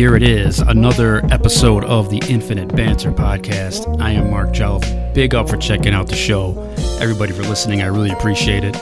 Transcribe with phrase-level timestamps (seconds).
[0.00, 4.00] Here it is, another episode of the Infinite Banter podcast.
[4.00, 5.12] I am Mark Jelf.
[5.12, 6.58] Big up for checking out the show.
[7.02, 8.74] Everybody for listening, I really appreciate it.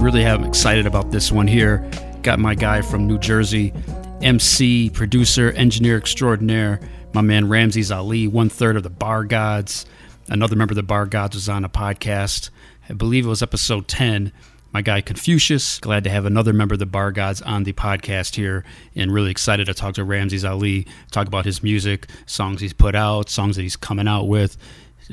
[0.00, 1.88] Really am excited about this one here.
[2.22, 3.72] Got my guy from New Jersey,
[4.20, 6.80] MC, producer, engineer extraordinaire,
[7.12, 9.86] my man Rhamsis Ali, one third of the Bar Gods.
[10.26, 12.50] Another member of the Bar Gods was on a podcast.
[12.90, 14.32] I believe it was episode 10
[14.72, 15.78] my guy Confucius.
[15.80, 19.30] Glad to have another member of the Bar Gods on the podcast here, and really
[19.30, 23.56] excited to talk to Rhamsis Ali, talk about his music, songs he's put out, songs
[23.56, 24.56] that he's coming out with,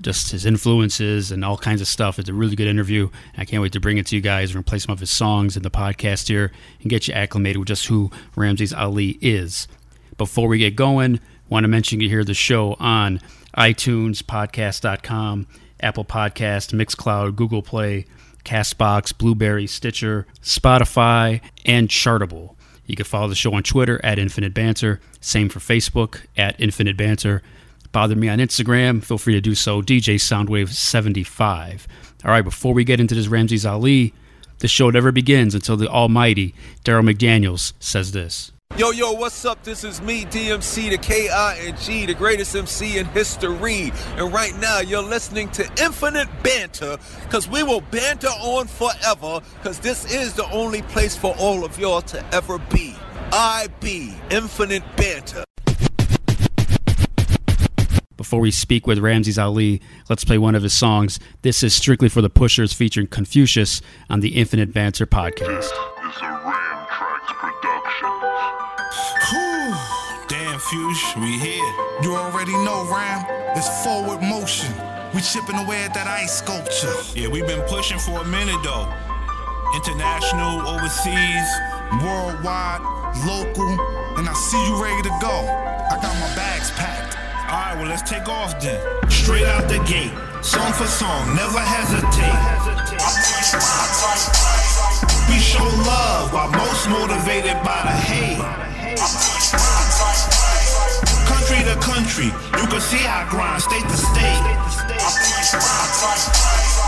[0.02, 2.20] just his influences and all kinds of stuff.
[2.20, 3.09] It's a really good interview.
[3.38, 4.52] I can't wait to bring it to you guys.
[4.52, 7.58] We're gonna play some of his songs in the podcast here and get you acclimated
[7.58, 9.67] with just who Rhamsis Ali is.
[10.17, 11.19] Before we get going,
[11.50, 13.22] want to mention you hear the show on
[13.58, 15.47] iTunes, podcast.com,
[15.80, 18.06] Apple Podcast, Mixcloud, Google Play.
[18.45, 22.55] Castbox, Blubrry, Stitcher, Spotify, and Chartable.
[22.85, 25.01] You can follow the show on Twitter at Infinite Banter.
[25.19, 27.41] Same for Facebook at Infinite Banter.
[27.91, 29.03] Bother me on Instagram.
[29.03, 29.81] Feel free to do so.
[29.81, 31.88] DJ Soundwave75.
[32.23, 34.13] All right, before we get into this Rhamsis Ali,
[34.59, 38.51] the show never begins until the almighty Darryl McDaniels says this.
[38.78, 39.64] Yo, yo, what's up?
[39.64, 43.94] This is me, DMC, the K-I-N-G, the greatest MC in history.
[44.18, 49.80] And right now, you're listening to Infinite Banter, because we will banter on forever, because
[49.80, 52.94] this is the only place for all of y'all to ever be.
[53.31, 55.46] I be Infinite Banter.
[58.18, 61.18] Before we speak with Rhamsis Ali, let's play one of his songs.
[61.44, 65.72] This is strictly for the pushers featuring Confucius on the Infinite Banter podcast.
[70.75, 71.74] We here.
[72.02, 73.24] You already know, Ram.
[73.56, 74.74] It's forward motion.
[75.13, 76.91] We chipping away at that ice sculpture.
[77.16, 78.91] Yeah, we've been pushing for a minute though.
[79.74, 81.47] International, overseas.
[82.03, 82.84] Worldwide,
[83.24, 83.72] local,
[84.19, 85.47] and I see you ready to go.
[85.88, 87.16] I got my bags packed.
[87.47, 88.81] Alright, well, let's take off then.
[89.09, 90.12] Straight out the gate,
[90.44, 92.35] song for song, never hesitate.
[95.29, 98.39] We show love while most motivated by the hate.
[101.28, 102.29] Country to country,
[102.59, 104.44] you can see I grind state to state.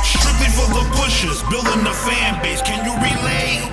[0.04, 2.62] Strictly for the pushers, building the fan base.
[2.62, 3.68] Can you relate?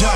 [0.00, 0.14] Yo,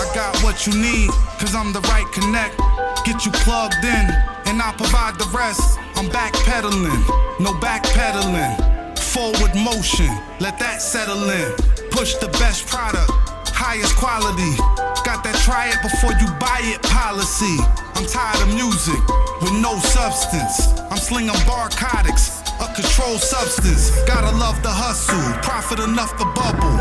[0.00, 2.56] I got what you need, cause I'm the right connect.
[3.04, 4.06] Get you plugged in,
[4.46, 5.78] and I'll provide the rest.
[5.96, 8.69] I'm backpedaling, no backpedaling.
[9.10, 10.06] Forward motion,
[10.38, 11.50] let that settle in.
[11.90, 13.10] Push the best product,
[13.50, 14.54] highest quality.
[15.02, 17.58] Got that try it before you buy it policy.
[17.98, 19.02] I'm tired of music
[19.42, 20.78] with no substance.
[20.94, 23.90] I'm slinging narcotics, a controlled substance.
[24.06, 26.78] Gotta love the hustle, profit enough to bubble.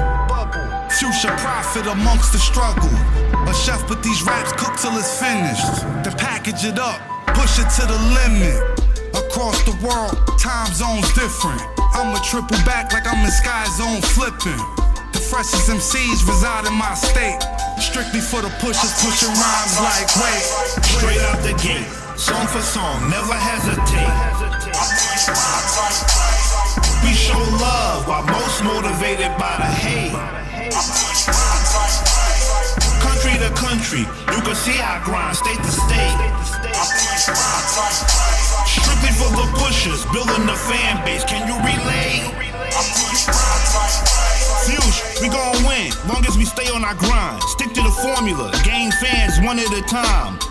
[1.01, 2.93] Future profit amongst the struggle.
[3.49, 5.81] A chef with these raps cook till it's finished.
[6.05, 7.01] Then package it up,
[7.33, 8.61] push it to the limit.
[9.17, 11.78] Across the world, time zones different.
[11.99, 14.55] I'ma triple back like I'm in Sky Zone flipping.
[15.11, 17.43] The freshest MCs reside in my state.
[17.75, 20.47] Strictly for the pushers, pushing rhymes like wait.
[20.95, 21.83] Straight out the gate,
[22.15, 24.15] song for song, never hesitate.
[27.03, 30.15] We show love while most motivated by the hate.
[33.03, 36.15] Country to country, you can see I grind state to state.
[38.69, 41.23] Strictly for the pushers, building the fan base.
[41.23, 42.29] Can you relate?
[44.65, 47.41] Fuge, we gon' win, long as we stay on our grind.
[47.43, 50.48] Stick to the formula, gain fans one at a time.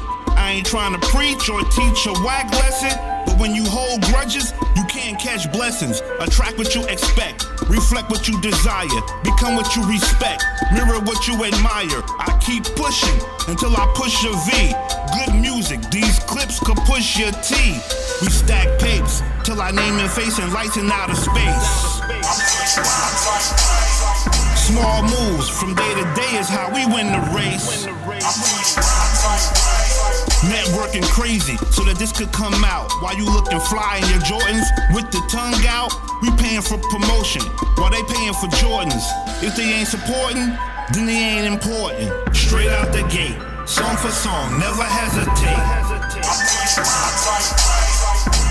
[0.48, 2.88] I ain't trying to preach or teach a whack lesson,
[3.26, 6.00] but when you hold grudges, you can't catch blessings.
[6.20, 8.88] Attract what you expect, reflect what you desire,
[9.22, 12.00] become what you respect, mirror what you admire.
[12.16, 14.72] I keep pushing until I push a V.
[15.20, 17.76] Good music, these clips could push your T.
[18.24, 21.68] We stack papes till I name and face and lights in outer space.
[24.56, 27.84] Small moves from day to day is how we win the race.
[30.46, 32.86] Networking crazy so that this could come out.
[33.02, 34.62] While you looking fly in your Jordans
[34.94, 35.90] with the tongue out,
[36.22, 37.42] we paying for promotion
[37.74, 39.02] while they paying for Jordans.
[39.42, 40.54] If they ain't supporting,
[40.94, 42.14] then they ain't important.
[42.30, 43.34] Straight out the gate,
[43.66, 45.58] song for song, never hesitate.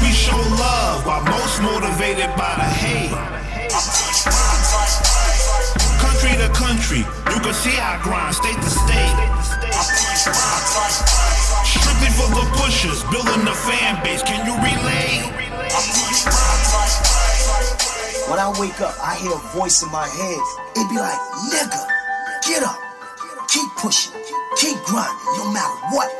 [0.04, 3.16] We show love while most motivated by the hate.
[6.04, 9.16] Country to country, you can see I grind state to state.
[11.98, 14.22] Strictly for the pushers, building the fan base.
[14.22, 15.26] Can you relate?
[18.30, 20.40] When I wake up, I hear a voice in my head.
[20.76, 21.18] It be like,
[21.50, 21.88] nigga,
[22.48, 22.78] get up,
[23.48, 24.14] keep pushing,
[24.58, 26.12] Keep grinding, no matter what.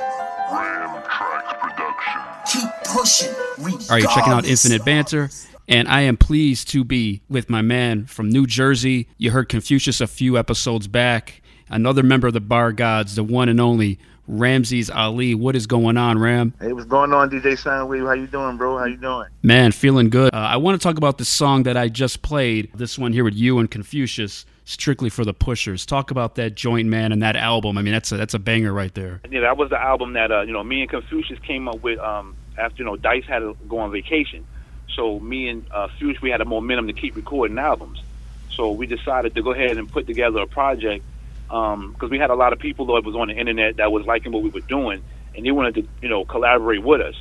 [0.52, 2.22] Ram Tracks Production.
[2.52, 3.34] Keep pushing.
[3.58, 3.90] Regardless.
[3.90, 5.30] All right, you're checking out Infinite Banter,
[5.68, 9.08] and I am pleased to be with my man from New Jersey.
[9.18, 11.42] You heard Confucius a few episodes back.
[11.70, 15.36] Another member of the Bar Gods, the one and only Rhamsis Ali.
[15.36, 16.54] What is going on, Ram?
[16.60, 18.06] Hey, what's going on, DJ Soundwave?
[18.06, 18.78] How you doing, bro?
[18.78, 19.28] How you doing?
[19.42, 20.34] Man, feeling good.
[20.34, 22.72] Uh, I want to talk about the song that I just played.
[22.74, 25.86] This one here with you and Confucius, strictly for the pushers.
[25.86, 27.78] Talk about that joint, man, and that album.
[27.78, 29.22] I mean, that's a, that's a banger right there.
[29.30, 32.00] Yeah, that was the album that uh, you know me and Confucius came up with
[32.00, 34.46] um, after you know Dice had to go on vacation.
[34.94, 38.02] So me and uh, Fuse, we had a momentum to keep recording albums.
[38.50, 41.06] So we decided to go ahead and put together a project
[41.48, 44.06] because um, we had a lot of people that was on the internet that was
[44.06, 45.02] liking what we were doing,
[45.36, 47.16] and they wanted to you know collaborate with us.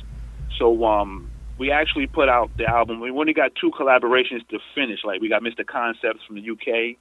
[0.59, 2.99] So um, we actually put out the album.
[2.99, 4.99] We only got two collaborations to finish.
[5.05, 5.65] Like we got Mr.
[5.65, 6.97] Concepts from the UK,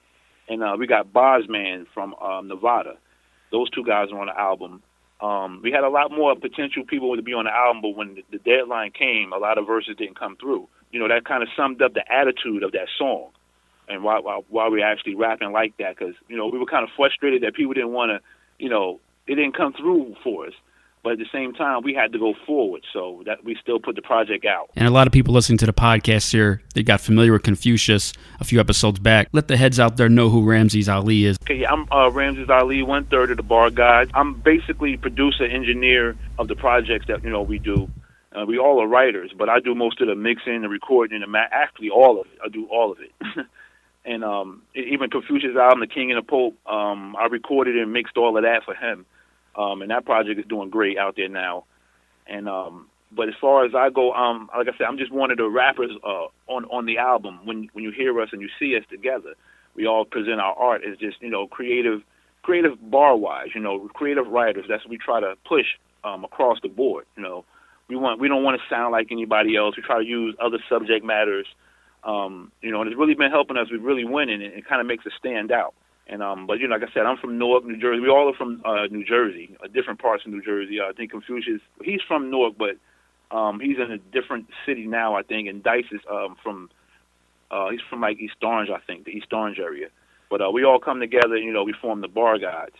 [0.49, 2.96] and uh, we got Bosman from um, Nevada.
[3.50, 4.82] Those two guys are on the album.
[5.20, 8.23] Um, we had a lot more potential people to be on the album, but when
[8.31, 10.69] the, deadline came, a lot of verses didn't come through.
[10.90, 13.31] You know, that kind of summed up the attitude of that song
[13.88, 16.84] and why why, why we actually rapping like that because you know we were kind
[16.84, 18.20] of frustrated that people didn't want to,
[18.62, 20.52] you know, it didn't come through for us.
[21.02, 23.94] But at the same time, we had to go forward, so that we still put
[23.94, 24.70] the project out.
[24.74, 28.12] And a lot of people listening to the podcast here, they got familiar with Confucius
[28.40, 29.28] a few episodes back.
[29.32, 31.36] Let the heads out there know who Rhamsis Ali is.
[31.44, 34.10] Okay, I'm uh, Rhamsis Ali, one third of the Bar Gods.
[34.14, 37.88] I'm basically producer, engineer of the projects that you know we do.
[38.32, 41.22] Uh, we all are writers, but I do most of the mixing, the recording, and
[41.22, 42.38] the ma- actually all of it.
[42.44, 43.12] I do all of it.
[44.06, 48.16] and um, even Confucius' album, The King and the Pope, um, I recorded and mixed
[48.16, 49.04] all of that for him.
[49.56, 51.64] Um, and that project is doing great out there now.
[52.26, 55.30] And um, but as far as I go, um, like I said, I'm just one
[55.30, 57.40] of the rappers uh, on on the album.
[57.44, 59.34] When when you hear us and you see us together,
[59.74, 62.02] we all present our art as just you know creative,
[62.42, 64.66] creative bar wise, you know, creative writers.
[64.68, 65.66] That's what we try to push
[66.04, 67.06] um, across the board.
[67.16, 67.44] You know,
[67.88, 69.76] we want we don't want to sound like anybody else.
[69.76, 71.46] We try to use other subject matters.
[72.06, 74.80] Um, you know, and it's really been helping us with really winning, and it kind
[74.80, 75.74] of makes us stand out.
[76.06, 78.00] And um, but you know, like I said, I'm from Newark, New Jersey.
[78.00, 80.78] We all are from uh, New Jersey, uh, different parts of New Jersey.
[80.80, 82.76] Uh, I think Confucius, he's from Newark, but
[83.36, 85.16] um, he's in a different city now.
[85.16, 86.70] I think, and Dice is um, from,
[87.50, 89.88] uh, he's from like East Orange, I think, the East Orange area.
[90.30, 92.76] But uh, we all come together, you know, we form the Bar Gods,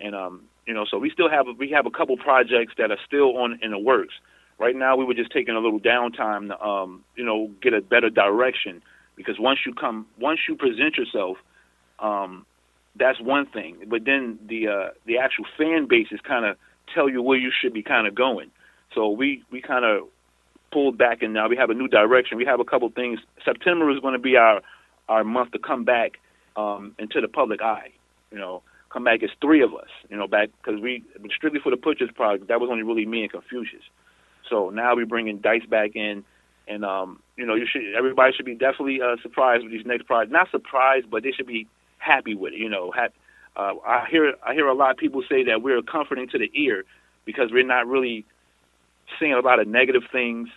[0.00, 2.98] and um, you know, so we still have we have a couple projects that are
[3.06, 4.14] still on in the works.
[4.58, 7.82] Right now, we were just taking a little downtime to, um, you know, get a
[7.82, 8.82] better direction
[9.14, 11.36] because once you come, once you present yourself,
[11.98, 12.46] um,
[12.98, 13.76] that's one thing.
[13.86, 16.56] But then the uh, the actual fan bases kind of
[16.94, 18.50] tell you where you should be kind of going.
[18.94, 20.08] So we we kind of
[20.72, 22.38] pulled back, and now we have a new direction.
[22.38, 23.20] We have a couple things.
[23.44, 24.62] September is going to be our
[25.08, 26.18] our month to come back
[26.56, 27.90] um, into the public eye.
[28.30, 29.88] You know, come back as three of us.
[30.08, 31.02] You know, back because we
[31.34, 32.48] strictly for the Pushers project.
[32.48, 33.82] That was only really me and Confucius.
[34.50, 36.24] So now we're bringing Dice back in,
[36.68, 40.06] and um, you know, you should everybody should be definitely uh, surprised with these next
[40.06, 40.32] projects.
[40.32, 41.66] Not surprised, but they should be
[41.98, 42.58] happy with it.
[42.58, 43.08] You know, ha-
[43.56, 46.50] uh, I hear I hear a lot of people say that we're comforting to the
[46.54, 46.84] ear
[47.24, 48.24] because we're not really
[49.20, 50.48] saying a lot of negative things.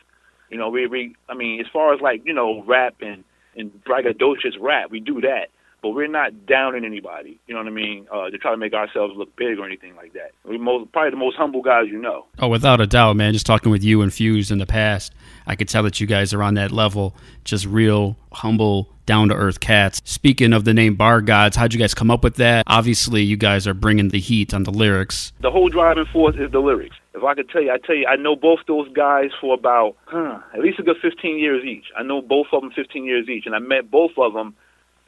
[0.50, 3.24] You know, we we I mean, as far as like you know, rap and
[3.56, 5.50] and braggadocious rap, we do that,
[5.82, 7.40] but we're not downing anybody.
[7.48, 8.08] You know what I mean?
[8.12, 10.32] Uh, to try to make ourselves look big or anything like that.
[10.44, 12.26] We're most, probably the most humble guys you know.
[12.40, 13.34] Oh, without a doubt, man.
[13.34, 15.14] Just talking with you and Fuse in the past,
[15.48, 17.16] I could tell that you guys are on that level.
[17.44, 20.02] Just real, humble, down to earth cats.
[20.06, 22.64] Speaking of the name Bar Gods, how'd you guys come up with that?
[22.68, 25.34] Obviously, you guys are bringing the heat on the lyrics.
[25.42, 26.96] The whole driving force is the lyrics.
[27.16, 29.96] If I could tell you, I tell you, I know both those guys for about
[30.06, 31.86] huh, at least a good 15 years each.
[31.98, 34.56] I know both of them 15 years each, and I met both of them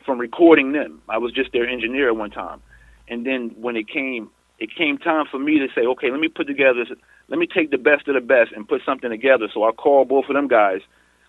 [0.05, 1.01] from recording them.
[1.09, 2.61] I was just their engineer at one time,
[3.07, 4.29] and then when it came,
[4.59, 6.85] it came time for me to say, okay, let me put together,
[7.29, 9.47] let me take the best of the best and put something together.
[9.53, 10.81] So I called both of them guys.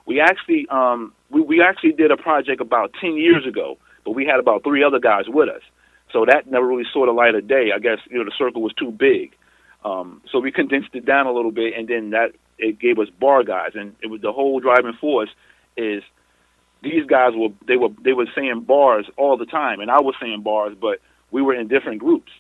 [0.06, 4.26] We actually, um, we we actually did a project about 10 years ago, but we
[4.26, 5.62] had about three other guys with us.
[6.12, 7.70] So that never really saw the light of day.
[7.74, 9.34] I guess you know the circle was too big.
[9.84, 13.08] Um, so we condensed it down a little bit, and then that it gave us
[13.08, 15.30] bar guys, and it was the whole driving force
[15.76, 16.02] is
[16.82, 20.14] these guys were they were they were saying bars all the time, and I was
[20.20, 20.98] saying bars, but
[21.30, 22.32] we were in different groups.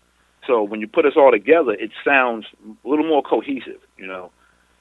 [0.46, 2.46] So when you put us all together, it sounds
[2.84, 4.32] a little more cohesive, you know,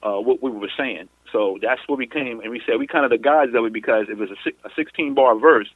[0.01, 1.07] uh, what we were saying.
[1.31, 3.73] So that's what we came, and we said we kind of the guys of it
[3.73, 5.67] because it was a, a 16 bar verse.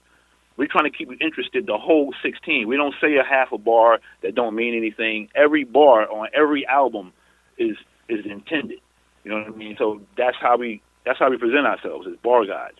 [0.57, 2.67] We're trying to keep you interested the whole 16.
[2.67, 5.29] We don't say a half a bar that don't mean anything.
[5.35, 7.13] Every bar on every album
[7.57, 7.77] is
[8.09, 8.79] is intended.
[9.23, 9.75] You know what I mean?
[9.77, 12.73] So that's how we that's how we present ourselves as bar guys.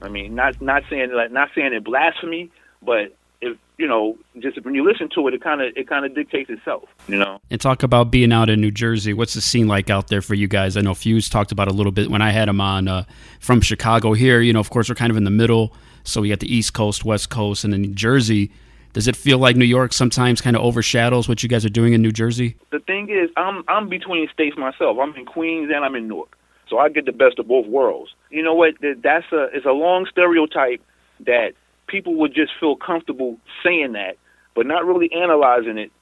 [0.00, 2.50] I mean, not not saying like not saying it blasphemy,
[2.82, 6.04] but if you know, just when you listen to it, it kind of it kind
[6.04, 6.84] of dictates itself.
[7.08, 7.40] You know.
[7.50, 9.12] And talk about being out in New Jersey.
[9.12, 10.76] What's the scene like out there for you guys?
[10.76, 13.04] I know Fuse talked about a little bit when I had him on uh,
[13.40, 14.12] from Chicago.
[14.12, 15.74] Here, you know, of course, we're kind of in the middle,
[16.04, 18.50] so we got the East Coast, West Coast, and then New Jersey.
[18.92, 21.94] Does it feel like New York sometimes kind of overshadows what you guys are doing
[21.94, 22.56] in New Jersey?
[22.70, 24.98] The thing is, I'm I'm between states myself.
[25.00, 28.14] I'm in Queens and I'm in Newark, so I get the best of both worlds.
[28.30, 28.74] You know what?
[28.80, 30.82] That's a it's a long stereotype
[31.20, 31.52] that
[31.86, 34.16] people would just feel comfortable saying that,
[34.54, 35.92] but not really analyzing it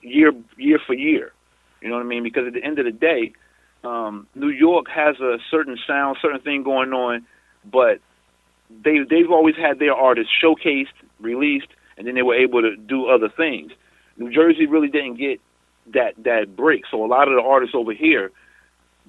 [0.00, 1.32] year year for year.
[1.80, 2.22] You know what I mean?
[2.22, 3.32] Because at the end of the day,
[3.84, 7.26] um, New York has a certain sound, certain thing going on,
[7.64, 7.98] but
[8.84, 13.06] they they've always had their artists showcased, released, and then they were able to do
[13.06, 13.72] other things.
[14.16, 15.40] New Jersey really didn't get
[15.92, 18.30] that that break, so a lot of the artists over here,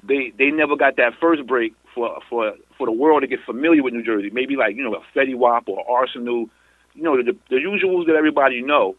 [0.08, 3.84] they they never got that first break for for for the world to get familiar
[3.84, 4.30] with New Jersey.
[4.32, 6.50] Maybe like you know a Fetty Wap or Arsonal,
[6.94, 8.96] you know the the usuals that everybody know.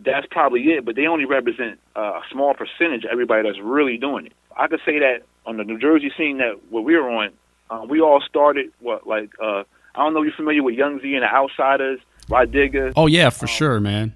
[0.00, 3.96] That's probably it, but they only represent uh, a small percentage of everybody that's really
[3.96, 4.32] doing it.
[4.56, 7.30] I could say that on the New Jersey scene that where we're on,
[7.70, 9.62] uh, we all started what like uh,
[9.94, 12.92] I don't know if you're familiar with Young Zee and the Outsidaz, Digga.
[12.96, 14.14] Oh yeah, for um, sure, man.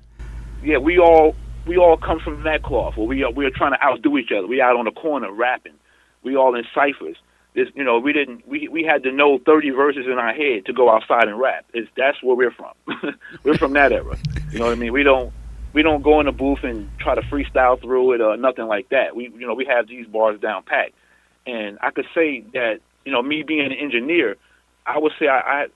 [0.62, 2.96] Yeah, we all we all come from that cloth.
[2.96, 4.46] Where we are, we are trying to outdo each other.
[4.46, 5.74] We out on the corner rapping.
[6.28, 7.16] We all in ciphers
[7.58, 8.46] this, you know, we didn't.
[8.46, 11.64] We we had to know thirty verses in our head to go outside and rap.
[11.74, 12.72] It's that's where we're from.
[13.44, 14.16] we're from that era.
[14.52, 14.92] You know what I mean?
[14.92, 15.32] We don't
[15.72, 18.90] we don't go in the booth and try to freestyle through it or nothing like
[18.90, 19.16] that.
[19.16, 20.92] We you know we have these bars down pat.
[21.46, 24.36] And I could say that you know me being an engineer,
[24.86, 25.66] I would say I I,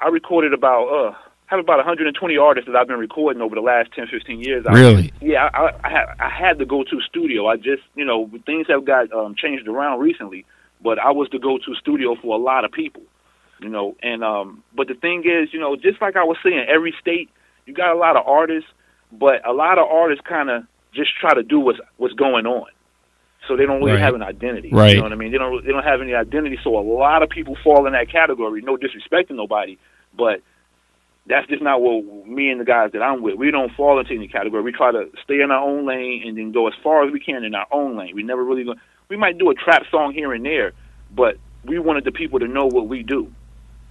[0.00, 3.92] I recorded about uh have about 120 artists that I've been recording over the last
[3.92, 4.64] 10, 15 years.
[4.70, 5.12] Really?
[5.20, 7.46] I, yeah, I, I, had, I had to go to studio.
[7.46, 10.44] I just, you know, things have got um, changed around recently
[10.82, 13.02] but I was the go-to studio for a lot of people,
[13.60, 13.96] you know.
[14.02, 17.30] And um, but the thing is, you know, just like I was saying, every state
[17.66, 18.70] you got a lot of artists,
[19.12, 20.64] but a lot of artists kind of
[20.94, 22.68] just try to do what's what's going on,
[23.46, 24.00] so they don't really right.
[24.00, 24.70] have an identity.
[24.72, 24.90] Right.
[24.90, 25.32] You know what I mean?
[25.32, 28.10] They don't they don't have any identity, so a lot of people fall in that
[28.10, 28.62] category.
[28.62, 29.78] No disrespect to nobody,
[30.16, 30.42] but
[31.28, 33.36] that's just not what me and the guys that I'm with.
[33.36, 34.62] We don't fall into any category.
[34.62, 37.20] We try to stay in our own lane and then go as far as we
[37.20, 38.14] can in our own lane.
[38.14, 38.74] We never really go
[39.08, 40.72] we might do a trap song here and there,
[41.10, 43.32] but we wanted the people to know what we do.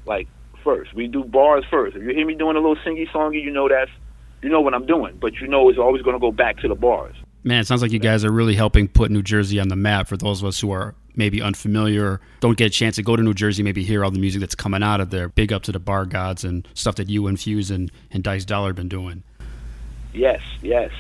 [0.06, 0.28] Like
[0.64, 1.96] first, we do bars first.
[1.96, 3.92] If you hear me doing a little singy songy, you know that's
[4.42, 6.68] you know what I'm doing, but you know it's always going to go back to
[6.68, 7.16] the bars.
[7.44, 10.08] Man, it sounds like you guys are really helping put New Jersey on the map
[10.08, 13.24] for those of us who are maybe unfamiliar, don't get a chance to go to
[13.24, 15.28] New Jersey, maybe hear all the music that's coming out of there.
[15.30, 18.46] Big up to the bar gods and stuff that you and Fuse and, and Dice
[18.46, 19.24] Dollar have been doing.
[20.14, 20.92] Yes, yes.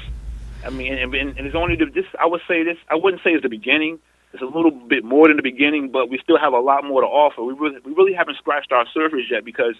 [0.65, 2.05] I mean, and, and it's only the, this.
[2.19, 2.77] I would say this.
[2.89, 3.99] I wouldn't say it's the beginning.
[4.33, 7.01] It's a little bit more than the beginning, but we still have a lot more
[7.01, 7.43] to offer.
[7.43, 9.75] We really, we really haven't scratched our surface yet because,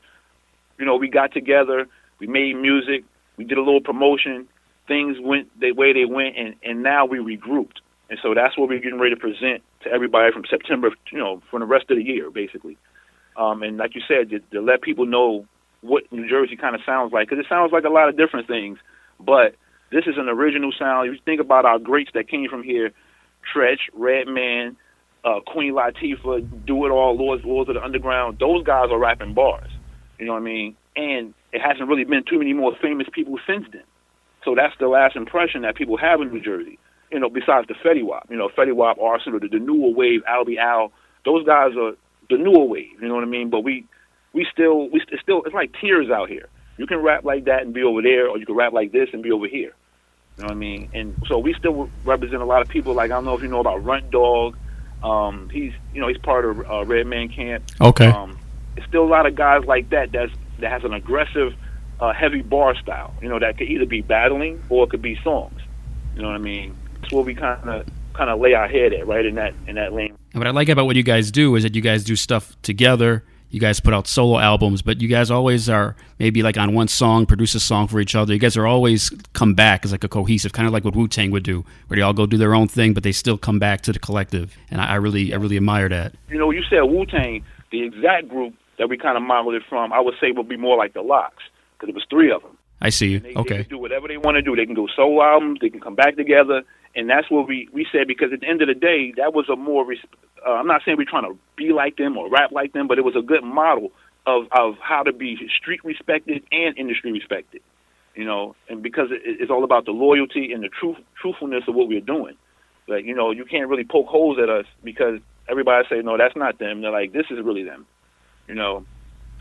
[0.78, 1.88] you know, we got together,
[2.20, 3.04] we made music,
[3.36, 4.48] we did a little promotion,
[4.88, 7.78] things went the way they went, and and now we regrouped,
[8.10, 11.42] and so that's what we're getting ready to present to everybody from September, you know,
[11.50, 12.78] for the rest of the year, basically.
[13.36, 15.46] Um, and like you said, to, to let people know
[15.82, 18.48] what New Jersey kind of sounds like, because it sounds like a lot of different
[18.48, 18.80] things,
[19.20, 19.56] but
[19.92, 21.08] this is an original sound.
[21.08, 22.92] If you think about our greats that came from here,
[23.54, 24.76] Treach, Redman,
[25.24, 29.34] uh, Queen Latifah, Do It All, Lords, Lords of the Underground, those guys are rapping
[29.34, 29.70] bars.
[30.20, 30.76] You know what I mean?
[30.96, 33.84] And it hasn't really been too many more famous people since then.
[34.48, 36.80] So that's the last impression that people have in New Jersey.
[37.12, 40.22] You know, besides the Fetty Wap, you know, Fetty Wap, Arsonal, the, the newer wave,
[40.26, 40.94] Albee Al,
[41.26, 41.92] those guys are
[42.30, 43.02] the newer wave.
[43.02, 43.50] You know what I mean?
[43.50, 43.86] But we,
[44.32, 46.48] we still, we st- still, it's like tears out here.
[46.78, 49.10] You can rap like that and be over there, or you can rap like this
[49.12, 49.74] and be over here.
[50.38, 50.90] You know what I mean?
[50.94, 52.94] And so we still represent a lot of people.
[52.94, 54.56] Like I don't know if you know about Runt Dawg.
[55.04, 57.66] Um, he's you know he's part of uh, Redman Camp.
[57.82, 58.08] Okay.
[58.08, 58.40] Um,
[58.78, 60.14] it's still a lot of guys like that.
[60.14, 61.54] That's that has an aggressive,
[62.00, 63.14] uh, heavy bar style.
[63.22, 65.60] You know that could either be battling or it could be songs.
[66.16, 66.76] You know what I mean?
[67.02, 69.76] That's where we kind of kind of lay our head at, right in that in
[69.76, 70.16] that lane.
[70.34, 72.56] And what I like about what you guys do is that you guys do stuff
[72.62, 76.74] together you guys put out solo albums, but you guys always are maybe like on
[76.74, 78.34] one song, produce a song for each other.
[78.34, 81.08] You guys are always come back as like a cohesive, kind of like what Wu
[81.08, 83.60] Tang would do, where they all go do their own thing, but they still come
[83.60, 84.56] back to the collective.
[84.70, 86.14] And I, I really, I really admire that.
[86.30, 89.64] You know, you said Wu Tang, the exact group that we kind of modeled it
[89.70, 91.36] from, I would say would be more like the LOX,
[91.78, 92.58] because it was three of them.
[92.82, 93.20] I see you.
[93.20, 93.58] They, okay.
[93.58, 94.56] They can do whatever they want to do.
[94.56, 95.60] They can go solo albums.
[95.62, 96.64] They can come back together,
[96.96, 99.50] and that's what we we said because at the end of the day, that was
[99.50, 99.86] a more.
[100.46, 102.98] Uh, I'm not saying we're trying to be like them or rap like them, but
[102.98, 103.92] it was a good model
[104.26, 107.62] of of how to be street respected and industry respected.
[108.16, 111.76] You know, and because it, it's all about the loyalty and the truth truthfulness of
[111.76, 112.36] what we're doing.
[112.88, 115.20] Like you know, you can't really poke holes at us because
[115.50, 116.82] everybody say no, that's not them.
[116.82, 117.86] They're like, this is really them.
[118.48, 118.86] You know,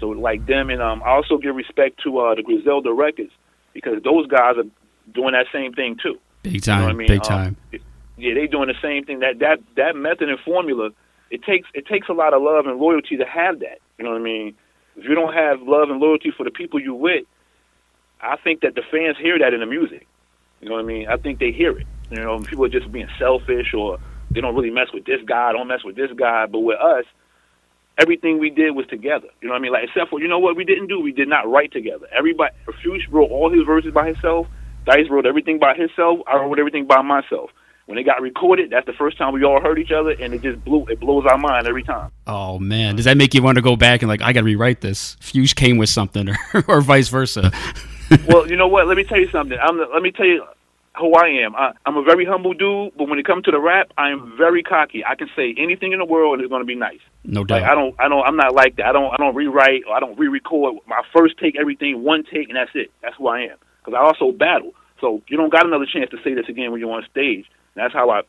[0.01, 3.33] so like them, and um, I also give respect to uh, the Griselda Records.
[3.73, 4.65] because those guys are
[5.15, 6.19] doing that same thing too.
[6.43, 7.09] Big time, You know what I mean?
[7.09, 7.57] big Um, time.
[8.19, 9.19] Yeah, they doing the same thing.
[9.21, 10.91] That that that method and formula,
[11.31, 13.79] it takes it takes a lot of love and loyalty to have that.
[13.99, 14.55] You know what I mean?
[14.97, 17.25] If you don't have love and loyalty for the people you with,
[18.23, 20.07] I think that the fans hear that in the music.
[20.63, 21.07] You know what I mean?
[21.09, 21.87] I think they hear it.
[22.11, 23.99] You know, people are just being selfish or
[24.31, 26.47] they don't really mess with this guy, don't mess with this guy.
[26.47, 27.05] But with us,
[27.99, 29.29] everything we did was together.
[29.41, 29.73] You know what I mean?
[29.73, 31.01] Like except for you know what we didn't do?
[31.01, 32.07] We did not write together.
[32.17, 34.47] Everybody Fuse wrote all his verses by himself.
[34.85, 36.21] Dice wrote everything by himself.
[36.27, 37.51] I wrote everything by myself.
[37.87, 40.43] When it got recorded, that's the first time we all heard each other, and it
[40.43, 40.87] just blew.
[40.87, 42.11] It blows our mind every time.
[42.27, 44.45] Oh man, does that make you want to go back and like I got to
[44.45, 45.17] rewrite this?
[45.21, 47.53] Fuge came with something, or, or vice versa.
[48.27, 48.89] well, you know what?
[48.89, 49.57] Let me tell you something.
[49.61, 49.77] I'm.
[49.79, 50.45] The, let me tell you
[50.99, 51.55] who I am.
[51.55, 54.35] I, I'm a very humble dude, but when it comes to the rap, I am
[54.37, 55.05] very cocky.
[55.05, 57.01] I can say anything in the world, and it's going to be nice.
[57.25, 57.63] No doubt.
[57.63, 57.95] Like I don't.
[57.99, 58.23] I don't.
[58.27, 58.87] I'm not like that.
[58.87, 59.13] I don't.
[59.13, 60.77] I don't rewrite or I don't re-record.
[60.87, 62.91] My first take, everything, one take, and that's it.
[63.03, 63.57] That's who I am.
[63.85, 64.73] Because I also battle.
[65.01, 67.47] So you don't got another chance to say this again when you're on stage.
[67.75, 68.23] That's how I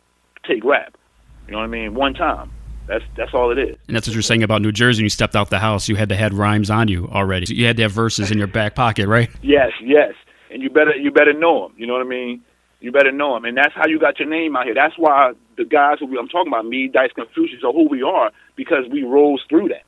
[0.45, 0.97] take rap.
[1.47, 1.95] You know what I mean?
[1.95, 2.51] One time.
[2.87, 3.75] That's that's all it is.
[3.87, 5.01] And that's what you're saying about New Jersey.
[5.01, 7.45] When you stepped out the house, you had to have rhymes on you already.
[7.45, 9.29] So you had to have verses in your back pocket, right?
[9.41, 10.13] Yes, yes.
[10.51, 11.73] And you better you better know them.
[11.77, 12.41] You know what I mean?
[12.79, 14.75] You better know them, and that's how you got your name out here.
[14.75, 18.03] That's why the guys who we, I'm talking about, me, Dice, Confucius, are who we
[18.03, 19.83] are because we rose through that.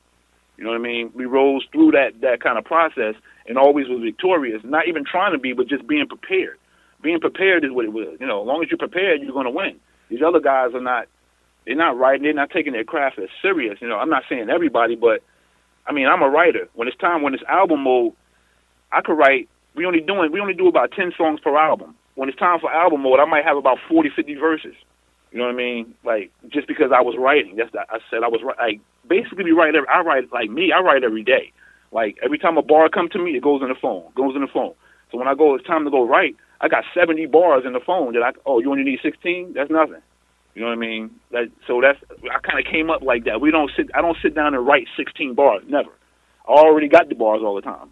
[0.56, 1.10] You know what I mean?
[1.14, 3.14] We rose through that that kind of process
[3.46, 4.60] and always was victorious.
[4.64, 6.58] Not even trying to be, but just being prepared.
[7.00, 8.18] Being prepared is what it was.
[8.20, 9.80] You know, as long as you're prepared, you're going to win.
[10.10, 11.06] These other guys are not.
[11.64, 12.24] They're not writing.
[12.24, 13.78] They're not taking their craft as serious.
[13.80, 15.22] You know, I'm not saying everybody, but
[15.86, 16.68] I mean, I'm a writer.
[16.74, 18.12] When it's time, when it's album mode,
[18.92, 19.48] I could write.
[19.74, 20.30] We only doing.
[20.30, 21.94] We only do about ten songs per album.
[22.20, 24.74] When it's time for album mode, I might have about 40, 50 verses.
[25.32, 25.94] You know what I mean?
[26.04, 27.56] Like just because I was writing.
[27.56, 28.78] That's I said I was like
[29.08, 29.74] basically we write.
[29.74, 30.70] Every, I write like me.
[30.70, 31.50] I write every day.
[31.92, 34.04] Like every time a bar come to me, it goes in the phone.
[34.14, 34.74] Goes in the phone.
[35.10, 36.36] So when I go, it's time to go write.
[36.60, 38.32] I got 70 bars in the phone that I.
[38.44, 39.54] Oh, you only need 16?
[39.54, 40.02] That's nothing.
[40.54, 41.10] You know what I mean?
[41.30, 43.40] That, so that's I kind of came up like that.
[43.40, 43.88] We don't sit.
[43.94, 45.62] I don't sit down and write 16 bars.
[45.66, 45.88] Never.
[46.46, 47.88] I already got the bars all the time.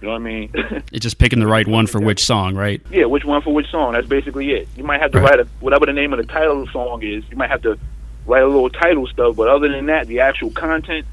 [0.00, 0.52] You know what I mean?
[0.92, 2.80] It's just picking the right one for which song, right?
[2.90, 3.92] yeah, which one for which song?
[3.94, 4.68] That's basically it.
[4.76, 5.30] You might have to Right.
[5.30, 7.24] write a, whatever the name of the title of the song is.
[7.30, 7.78] You might have to
[8.26, 11.06] write a little title stuff, but other than that, the actual content,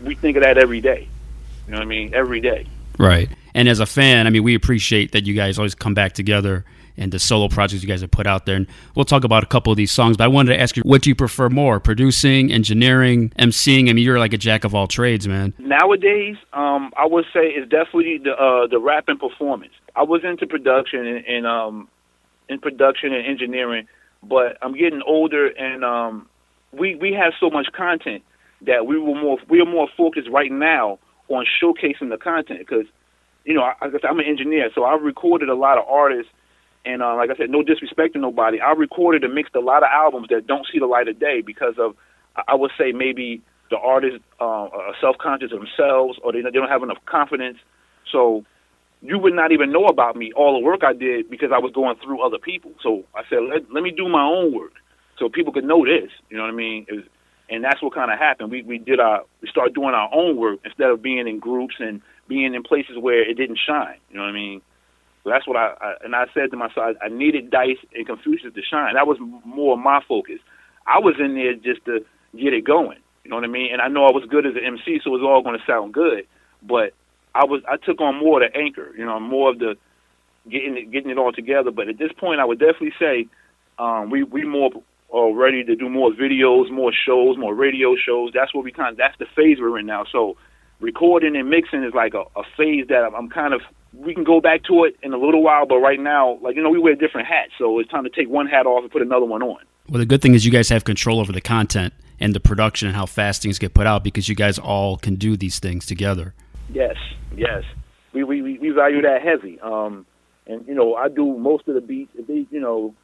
[0.00, 1.08] we think of that every day.
[1.66, 2.14] You know what I mean?
[2.14, 2.66] Every day.
[2.98, 3.28] Right.
[3.54, 6.64] And as a fan, I mean, we appreciate that you guys always come back together
[6.96, 8.56] and the solo projects you guys have put out there.
[8.56, 10.82] And we'll talk about a couple of these songs, but I wanted to ask you,
[10.84, 11.80] what do you prefer more?
[11.80, 13.88] Producing, engineering, emceeing?
[13.88, 15.54] I mean, you're like a jack of all trades, man.
[15.58, 19.72] Nowadays, um, I would say it's definitely the uh, the rap and performance.
[19.94, 21.88] I was into production and, and um,
[22.48, 23.86] in production and engineering,
[24.22, 26.28] but I'm getting older and um,
[26.72, 28.22] we we have so much content
[28.62, 32.86] that we were more we are more focused right now on showcasing the content because
[33.44, 36.32] you know I, I'm an engineer, so I've recorded a lot of artists.
[36.84, 38.60] And uh, like I said, no disrespect to nobody.
[38.60, 41.40] I recorded and mixed a lot of albums that don't see the light of day
[41.40, 41.94] because of,
[42.48, 43.40] I would say maybe
[43.70, 47.58] the artists uh, are self-conscious of themselves or they, don't have enough confidence.
[48.10, 48.44] So
[49.00, 51.72] you would not even know about me, all the work I did because I was
[51.72, 52.72] going through other people.
[52.82, 54.72] So I said, let, let me do my own work
[55.18, 56.10] so people could know this.
[56.30, 56.86] You know what I mean?
[56.90, 57.04] Was,
[57.48, 58.50] and that's what kind of happened.
[58.50, 61.74] We we did our we started doing our own work instead of being in groups
[61.78, 63.98] and being in places where it didn't shine.
[64.10, 64.62] You know what I mean?
[65.24, 68.62] That's what I, I and I said to myself, I needed Dice and Confucius to
[68.62, 68.94] shine.
[68.94, 70.38] That was more my focus.
[70.86, 72.04] I was in there just to
[72.36, 72.98] get it going.
[73.24, 73.72] You know what I mean?
[73.72, 75.64] And I know I was good as an MC, so it was all going to
[75.64, 76.26] sound good.
[76.60, 76.92] But
[77.34, 78.92] I was I took on more of the anchor.
[78.96, 79.76] You know, more of the
[80.50, 81.70] getting it, getting it all together.
[81.70, 83.28] But at this point, I would definitely say
[83.78, 84.70] um, we we more
[85.12, 88.30] are ready to do more videos, more shows, more radio shows.
[88.34, 88.92] That's what we kind.
[88.92, 90.04] Of, That's the phase we're in now.
[90.10, 90.36] So
[90.80, 93.60] recording and mixing is like a, a phase that I'm kind of.
[93.94, 96.62] We can go back to it in a little while, but right now, like you
[96.62, 99.02] know, we wear different hats, so it's time to take one hat off and put
[99.02, 99.62] another one on.
[99.88, 102.88] Well, the good thing is you guys have control over the content and the production
[102.88, 105.84] and how fast things get put out because you guys all can do these things
[105.84, 106.34] together.
[106.70, 106.96] Yes,
[107.36, 107.64] yes.
[108.12, 109.60] We we we we value that heavy.
[109.60, 110.06] Um,
[110.46, 112.12] and you know, I do most of the beats.
[112.14, 112.94] If they, you know,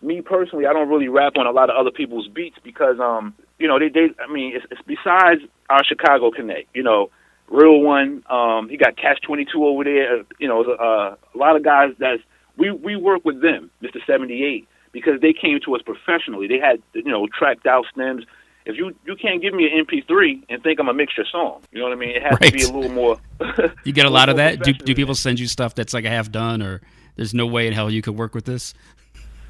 [0.00, 3.34] me personally, I don't really rap on a lot of other people's beats because, um,
[3.58, 4.08] you know, they they.
[4.22, 6.74] I mean, it's, it's besides our Chicago connect.
[6.74, 7.10] You know,
[7.52, 8.24] real one.
[8.28, 10.20] Um, he got Cash Twenty Two over there.
[10.20, 12.22] uh, You know, uh, a lot of guys that's
[12.56, 16.46] we we work with them, Mister Seventy Eight, because they came to us professionally.
[16.48, 18.24] They had you know tracked out stems.
[18.64, 21.80] If you you can't give me an MP3 and think I'm a mixture song, you
[21.80, 22.10] know what I mean?
[22.10, 23.18] It has to be a little more.
[23.84, 24.62] You get a lot of that?
[24.62, 26.80] Do, do people send you stuff that's like a half done or
[27.16, 28.72] there's no way in hell you could work with this?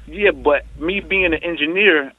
[0.07, 2.11] Yeah, but me being an engineer,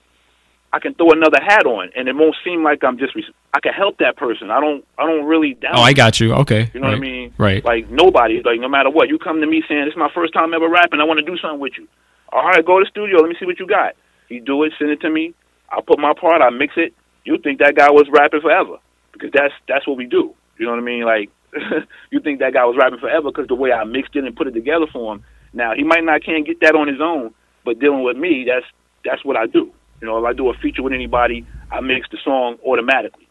[0.74, 3.14] I can throw another hat on, and it won't seem like I'm just.
[3.54, 4.50] I can help that person.
[4.50, 4.84] I don't.
[4.98, 5.54] I don't really.
[5.54, 6.34] Down Oh, I got you.
[6.34, 6.68] Okay.
[6.74, 6.94] You know right.
[6.94, 7.32] what I mean?
[7.38, 7.64] Right.
[7.64, 8.42] Like nobody.
[8.44, 10.98] Like no matter what, you come to me saying it's my first time ever rapping.
[11.00, 11.86] I want to do something with you.
[12.32, 13.18] All right, go to the studio.
[13.18, 13.94] Let me see what you got.
[14.28, 14.72] You do it.
[14.76, 15.32] Send it to me.
[15.70, 16.42] I'll put my part.
[16.42, 16.92] I mix it.
[17.22, 18.78] You think that guy was rapping forever
[19.12, 20.34] because that's that's what we do.
[20.58, 21.04] You know what I mean?
[21.04, 21.30] Like
[22.10, 24.48] you think that guy was rapping forever because the way I mixed it and put
[24.48, 25.24] it together for him.
[25.52, 27.32] Now he might not can't get that on his own,
[27.64, 28.66] but dealing with me, that's
[29.04, 29.70] that's what I do.
[30.00, 33.28] You know, if I do a feature with anybody, I mix the song automatically.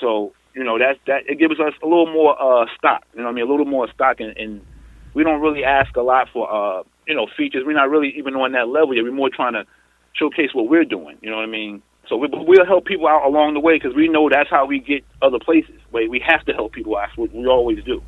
[0.00, 3.04] So you know that that it gives us a little more uh, stock.
[3.14, 4.60] You know, I mean, a little more stock, and, and
[5.14, 7.62] we don't really ask a lot for uh, you know features.
[7.66, 9.04] We're not really even on that level yet.
[9.04, 9.64] We're more trying to
[10.14, 11.18] showcase what we're doing.
[11.20, 11.82] You know what I mean?
[12.08, 14.78] So we, we'll help people out along the way because we know that's how we
[14.78, 15.74] get other places.
[15.92, 17.08] Wait, we have to help people out.
[17.18, 18.02] We always do.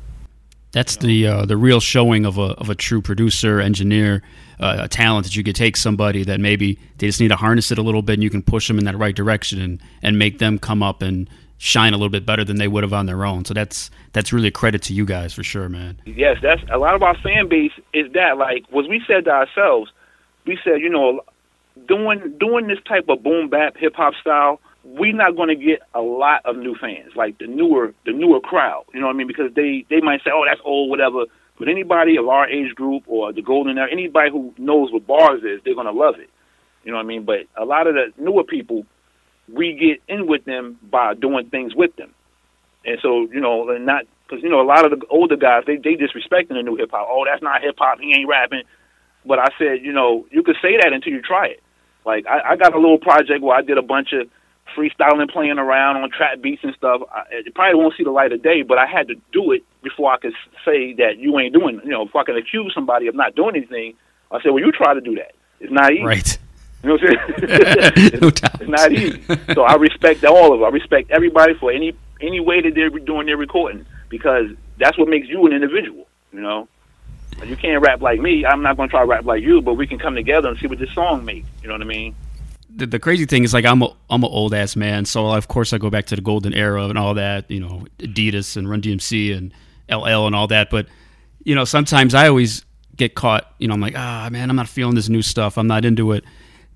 [0.71, 4.21] That's the uh, the real showing of a of a true producer, engineer,
[4.59, 7.71] uh, a talent that you could take somebody that maybe they just need to harness
[7.71, 10.19] it a little bit, and you can push them in that right direction and and
[10.19, 11.27] make them come up and
[11.57, 13.45] shine a little bit better than they would have on their own.
[13.45, 16.01] So that's that's really a credit to you guys for sure, man.
[16.05, 18.37] Yes, that's a lot of our fan base is that.
[18.37, 19.91] Like, was we said to ourselves,
[20.45, 21.21] we said, you know,
[21.87, 24.59] doing doing this type of boom bap hip hop style,
[24.97, 28.39] we're not going to get a lot of new fans, like the newer the newer
[28.39, 28.85] crowd.
[28.93, 29.27] You know what I mean?
[29.27, 31.25] Because they they might say, oh, that's old, whatever.
[31.59, 35.43] But anybody of our age group or the golden era, anybody who knows what bars
[35.43, 36.29] is, they're going to love it.
[36.83, 37.25] You know what I mean?
[37.25, 38.85] But a lot of the newer people,
[39.51, 42.13] we get in with them by doing things with them.
[42.85, 45.63] And so, you know, and not because you know a lot of the older guys
[45.67, 47.07] they they disrespecting the new hip hop.
[47.09, 47.99] Oh, that's not hip hop.
[47.99, 48.63] He ain't rapping.
[49.25, 51.61] But I said, you know, you could say that until you try it.
[52.05, 54.29] Like I, I got a little project where I did a bunch of
[54.75, 57.01] freestyling, playing around on trap beats and stuff.
[57.11, 59.63] I, it probably won't see the light of day, but I had to do it
[59.81, 60.33] before I could
[60.65, 61.81] say that you ain't doing.
[61.83, 63.95] You know, if I can accuse somebody of not doing anything,
[64.31, 65.33] I said, well, you try to do that.
[65.59, 66.03] It's not easy.
[66.03, 66.37] Right.
[66.83, 68.21] You know what I'm saying?
[68.21, 68.61] No doubt.
[68.61, 69.21] It's not easy.
[69.53, 70.63] So I respect all of it.
[70.63, 75.07] I respect everybody for any any way that they're doing their recording because that's what
[75.07, 76.07] makes you an individual.
[76.33, 76.67] You know,
[77.45, 78.45] you can't rap like me.
[78.45, 80.57] I'm not going to try to rap like you, but we can come together and
[80.57, 81.47] see what this song makes.
[81.61, 82.15] You know what I mean?
[82.79, 85.47] The, the crazy thing is like I'm a I'm an old ass man, so of
[85.47, 88.69] course I go back to the golden era and all that, you know, Adidas and
[88.69, 89.53] Run DMC and
[89.89, 90.69] LL and all that.
[90.69, 90.87] But
[91.43, 92.65] you know, sometimes I always
[92.95, 93.53] get caught.
[93.59, 95.57] You know, I'm like, ah, man, I'm not feeling this new stuff.
[95.57, 96.23] I'm not into it.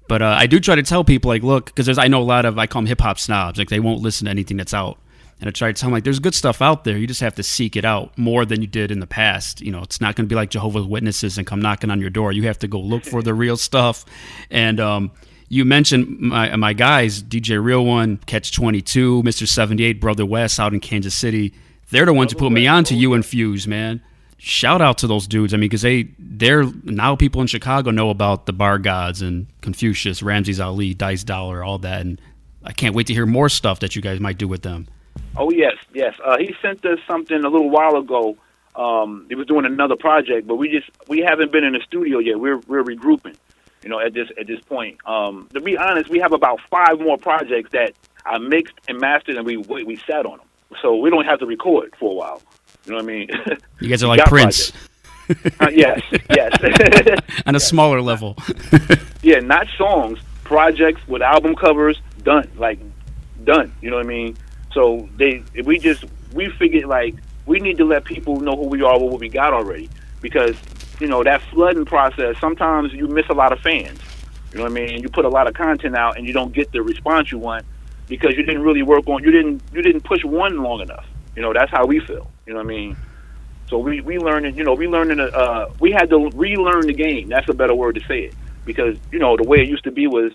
[0.07, 2.23] But uh, I do try to tell people like, look, because there's I know a
[2.23, 3.57] lot of I call them hip hop snobs.
[3.57, 4.99] Like they won't listen to anything that's out.
[5.39, 6.97] And I try to tell them like, there's good stuff out there.
[6.97, 9.61] You just have to seek it out more than you did in the past.
[9.61, 12.09] You know, it's not going to be like Jehovah's Witnesses and come knocking on your
[12.09, 12.31] door.
[12.31, 14.05] You have to go look for the real stuff.
[14.49, 15.11] And um,
[15.53, 20.25] you mentioned my my guys, DJ Real One, Catch Twenty Two, Mister Seventy Eight, Brother
[20.25, 21.53] West out in Kansas City.
[21.91, 24.01] They're the ones who put me on to you and Fuse, man.
[24.39, 25.53] Shout out to those dudes.
[25.53, 29.45] I mean, because they they're now people in Chicago know about the Bar Gods and
[29.61, 32.19] Confucius, Rhamsis Ali, Dice Dollar, all that, and
[32.63, 34.87] I can't wait to hear more stuff that you guys might do with them.
[35.37, 36.15] Oh yes, yes.
[36.25, 38.37] Uh, he sent us something a little while ago.
[38.75, 42.17] Um, he was doing another project, but we just we haven't been in the studio
[42.17, 42.39] yet.
[42.39, 43.35] We're we're regrouping.
[43.84, 44.98] You know, at this at this point.
[45.06, 47.93] Um, to be honest, we have about five more projects that
[48.26, 50.48] I mixed and mastered, and we we, we sat on them.
[50.82, 52.41] So we don't have to record for a while.
[52.86, 53.30] You know what I mean?
[53.80, 54.72] You guys are like Prince
[55.60, 57.19] uh, yes, yes.
[57.46, 58.36] on a smaller level.
[59.22, 62.50] yeah, not songs, projects with album covers, done.
[62.58, 62.80] Like
[63.43, 63.74] done.
[63.82, 64.38] You know what I mean?
[64.74, 67.15] So they we just we figured like
[67.46, 69.89] we need to let people know who we are, what we got already,
[70.22, 70.58] because
[70.99, 72.36] you know that flooding process.
[72.39, 73.99] Sometimes you miss a lot of fans.
[74.51, 75.01] You know what I mean?
[75.01, 77.65] You put a lot of content out and you don't get the response you want
[78.08, 81.06] because you didn't really work on you didn't you didn't push one long enough.
[81.36, 82.29] You know that's how we feel.
[82.45, 82.97] You know what I mean?
[83.69, 85.19] So we we learning, you know, we learning.
[85.19, 87.29] Uh, we had to relearn the game.
[87.29, 89.91] That's a better word to say it because you know the way it used to
[89.91, 90.32] be was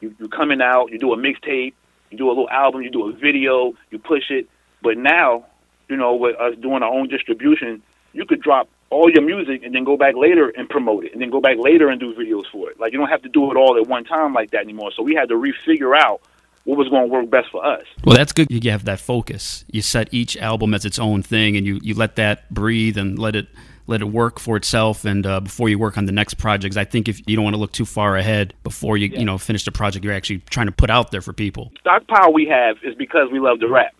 [0.00, 1.74] you you coming out, you do a mixtape,
[2.10, 4.48] you do a little album, you do a video, you push it.
[4.82, 5.46] But now,
[5.88, 9.74] you know, with us doing our own distribution, you could drop all your music and
[9.74, 12.44] then go back later and promote it, and then go back later and do videos
[12.50, 12.78] for it.
[12.78, 14.90] Like you don't have to do it all at one time like that anymore.
[14.94, 16.20] So we had to refigure out
[16.64, 17.84] what was going to work best for us.
[18.04, 18.48] Well, that's good.
[18.50, 19.64] You have that focus.
[19.70, 23.18] You set each album as its own thing, and you, you let that breathe and
[23.18, 23.48] let it
[23.86, 25.04] let it work for itself.
[25.04, 27.54] And uh, before you work on the next projects, I think if you don't want
[27.54, 30.66] to look too far ahead before you you know finish the project, you're actually trying
[30.66, 31.72] to put out there for people.
[31.80, 33.94] stockpile we have is because we love to rap.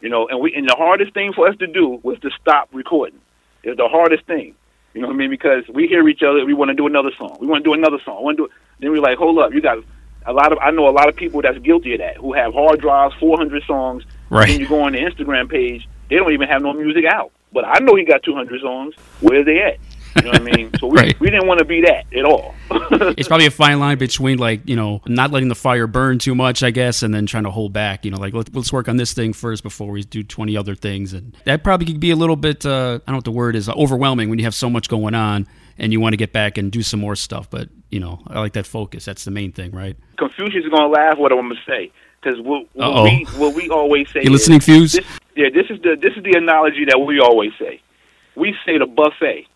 [0.00, 2.68] You know, and we and the hardest thing for us to do was to stop
[2.72, 3.20] recording.
[3.62, 4.54] It's the hardest thing.
[4.94, 5.30] You know what I mean?
[5.30, 7.38] Because we hear each other, we want to do another song.
[7.40, 8.18] We want to do another song.
[8.18, 8.52] We want to do.
[8.80, 9.78] Then we're like, hold up, you got
[10.26, 10.58] a lot of.
[10.58, 13.62] I know a lot of people that's guilty of that who have hard drives, 400
[13.64, 14.04] songs.
[14.30, 14.48] Right.
[14.48, 17.30] Then you go on the Instagram page, they don't even have no music out.
[17.52, 18.94] But I know he got 200 songs.
[19.20, 19.78] Where they at?
[20.16, 20.70] You know what I mean?
[20.78, 21.20] So we, Right.
[21.20, 22.54] we didn't want to be that at all.
[23.16, 26.34] it's probably a fine line between like you know not letting the fire burn too
[26.34, 28.04] much, I guess, and then trying to hold back.
[28.04, 30.74] You know, like let, let's work on this thing first before we do twenty other
[30.74, 32.66] things, and that probably could be a little bit.
[32.66, 35.14] Uh, I don't know what the word is, overwhelming when you have so much going
[35.14, 35.46] on
[35.78, 37.48] and you want to get back and do some more stuff.
[37.50, 39.04] But you know, I like that focus.
[39.04, 39.96] That's the main thing, right?
[40.18, 41.90] Confucius is gonna laugh what I'm gonna say
[42.22, 44.20] because what, what we what we always say.
[44.24, 44.92] You listening, Fuse?
[44.92, 47.80] This, yeah, this is the this is the analogy that we always say.
[48.36, 49.46] We say the buffet.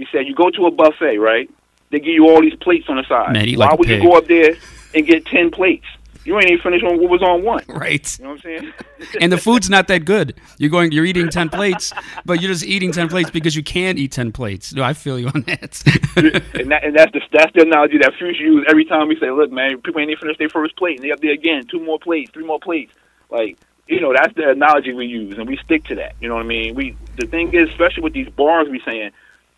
[0.00, 1.50] We said you go to a buffet, right?
[1.90, 3.34] They give you all these plates on the side.
[3.34, 4.54] Man, Why like would you go up there
[4.94, 5.84] and get ten plates?
[6.24, 7.64] You ain't even finished on what was on one.
[7.68, 8.18] Right.
[8.18, 8.72] You know what I'm saying?
[9.20, 10.40] And the food's not that good.
[10.56, 11.92] You're going, you're eating ten plates,
[12.24, 14.72] but you're just eating ten plates because you can eat ten plates.
[14.72, 15.82] No, I feel you on that.
[16.58, 19.30] and that and that's the that's the analogy that Fuchsia use every time we say,
[19.30, 21.80] look, man, people ain't even finished their first plate, and they up there again, two
[21.80, 22.92] more plates, three more plates.
[23.28, 26.14] Like, you know, that's the analogy we use, and we stick to that.
[26.20, 26.74] You know what I mean?
[26.74, 29.10] We the thing is, especially with these bars, we saying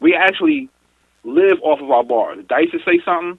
[0.02, 0.68] we actually
[1.24, 2.44] live off of our bars.
[2.48, 3.38] Dice say something,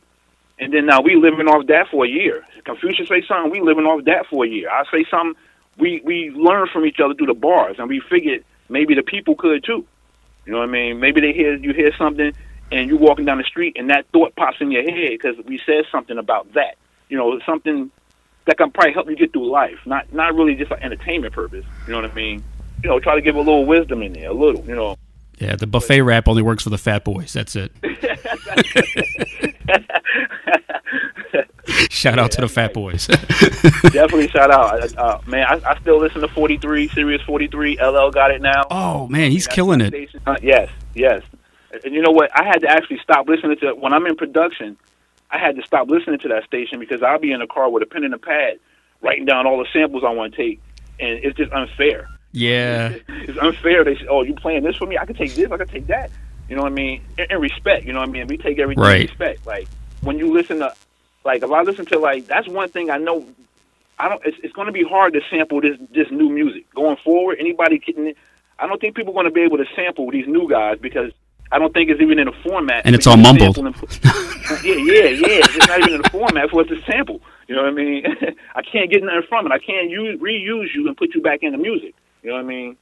[0.59, 2.45] and then now we living off that for a year.
[2.63, 4.69] Confucius say something, we living off that for a year.
[4.69, 5.39] I say something,
[5.77, 9.35] we we learn from each other through the bars, and we figured maybe the people
[9.35, 9.85] could too.
[10.45, 10.99] You know what I mean?
[10.99, 12.33] Maybe they hear you hear something,
[12.71, 15.59] and you're walking down the street, and that thought pops in your head because we
[15.65, 16.75] said something about that.
[17.09, 17.91] You know, something
[18.45, 21.65] that can probably help you get through life, not not really just for entertainment purpose.
[21.87, 22.43] You know what I mean?
[22.83, 24.63] You know, try to give a little wisdom in there, a little.
[24.65, 24.97] You know.
[25.39, 27.33] Yeah, the buffet wrap only works for the fat boys.
[27.33, 27.71] That's it.
[31.89, 33.07] Shout out to the fat boys.
[33.07, 35.45] Definitely shout out, uh, man.
[35.47, 37.77] I, I still listen to 43, Sirius 43.
[37.81, 38.63] LL got it now.
[38.69, 40.09] oh man, he's That's killing it.
[40.25, 41.23] Uh, yes, yes.
[41.83, 42.29] And you know what?
[42.37, 44.77] I had to actually stop listening to when I'm in production.
[45.31, 47.81] I had to stop listening to that station because I'll be in the car with
[47.81, 48.59] a pen and a pad,
[49.01, 50.61] writing down all the samples I want to take,
[50.99, 52.07] and it's just unfair.
[52.33, 53.83] Yeah, It's unfair.
[53.85, 54.97] They say, "Oh, you playing this for me?
[54.97, 55.49] I can take this.
[55.51, 56.09] I can take that."
[56.49, 57.01] You know what I mean?
[57.17, 57.85] In, in respect.
[57.85, 58.27] You know what I mean?
[58.27, 59.01] We take everything Right.
[59.01, 59.45] in respect.
[59.47, 59.67] Like
[60.01, 60.73] when you listen to,
[61.23, 63.25] like if I listen to like that's one thing I know.
[63.99, 64.21] I don't.
[64.25, 67.37] It's, it's going to be hard to sample this this new music going forward.
[67.39, 68.13] Anybody getting?
[68.59, 71.11] I don't think people are going to be able to sample these new guys because
[71.51, 72.81] I don't think it's even in a format.
[72.85, 73.55] And it's all mumbled.
[74.63, 75.45] yeah, yeah, yeah.
[75.45, 77.21] It's not even in a format for us to sample.
[77.47, 78.05] You know what I mean?
[78.55, 79.51] I can't get nothing from it.
[79.51, 81.93] I can't use reuse you and put you back into music.
[82.23, 82.77] You know what I mean?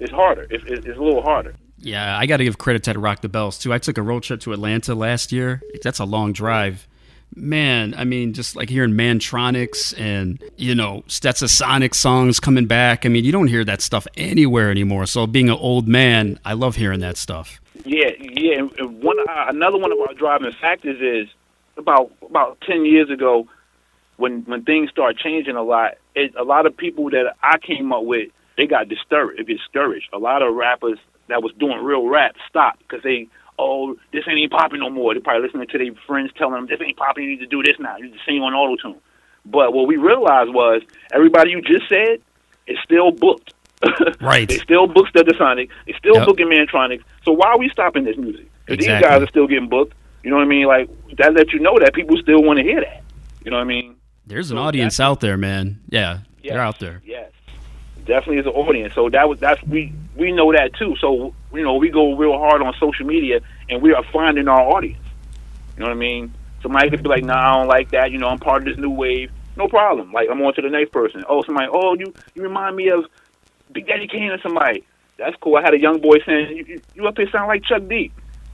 [0.00, 0.46] It's harder.
[0.50, 1.54] It's, it's, it's a little harder.
[1.78, 2.18] yeah.
[2.18, 3.72] I got to give credit to Rock the Bells too.
[3.72, 5.62] I took a road trip to Atlanta last year.
[5.82, 6.86] That's a long drive.
[7.34, 13.04] Man, I mean, just like hearing Mantronix and you know Stetsasonic songs coming back.
[13.04, 15.06] I mean, you don't hear that stuff anywhere anymore.
[15.06, 17.60] So, being an old man, I love hearing that stuff.
[17.84, 18.58] Yeah, yeah.
[18.78, 21.28] and- One, uh, another one of our driving factors is
[21.76, 23.48] about about ten years ago,
[24.18, 25.94] when when things started changing a lot.
[26.14, 29.46] It, a lot of people that I came up with, they got discouraged.
[29.46, 30.08] Discouraged.
[30.12, 34.38] A lot of rappers that was doing real rap stopped because they, oh, this ain't
[34.38, 35.14] even popping no more.
[35.14, 37.24] They probably listening to their friends telling them this ain't popping.
[37.24, 37.96] You need to do this now.
[37.96, 39.00] You need to sing on auto tune.
[39.44, 42.18] But what we realized was everybody you just said
[42.66, 43.52] is still booked.
[44.20, 44.48] Right.
[44.48, 45.06] they still book
[45.38, 45.70] Sonic.
[45.86, 46.26] They still Yep.
[46.26, 47.02] booking Mantronix.
[47.24, 48.46] So why are we stopping this music?
[48.66, 50.66] If these guys are still getting booked, you know what I mean?
[50.66, 50.88] Like
[51.18, 53.02] that lets you know that people still want to hear that.
[53.44, 53.96] You know what I mean?
[54.26, 55.80] There's an So audience out there, man.
[55.88, 56.52] Yeah, Yes.
[56.54, 57.00] they're out there.
[57.04, 57.30] Yes,
[58.06, 58.94] definitely is an audience.
[58.94, 60.96] So that was that's we we know that too.
[61.00, 64.60] So you know we go real hard on social media, and we are finding our
[64.62, 65.02] audience.
[65.76, 66.32] You know what I mean?
[66.62, 68.78] Somebody could be like, "Nah, I don't like that." You know, I'm part of this
[68.78, 69.30] new wave.
[69.56, 70.12] No problem.
[70.12, 71.24] Like I'm on to the next person.
[71.28, 71.68] Oh, somebody.
[71.70, 73.04] Oh, you you remind me of
[73.72, 74.84] Big Daddy Kane or somebody.
[75.18, 75.56] That's cool.
[75.56, 78.10] I had a young boy saying, "You, you, you up here sound like Chuck D."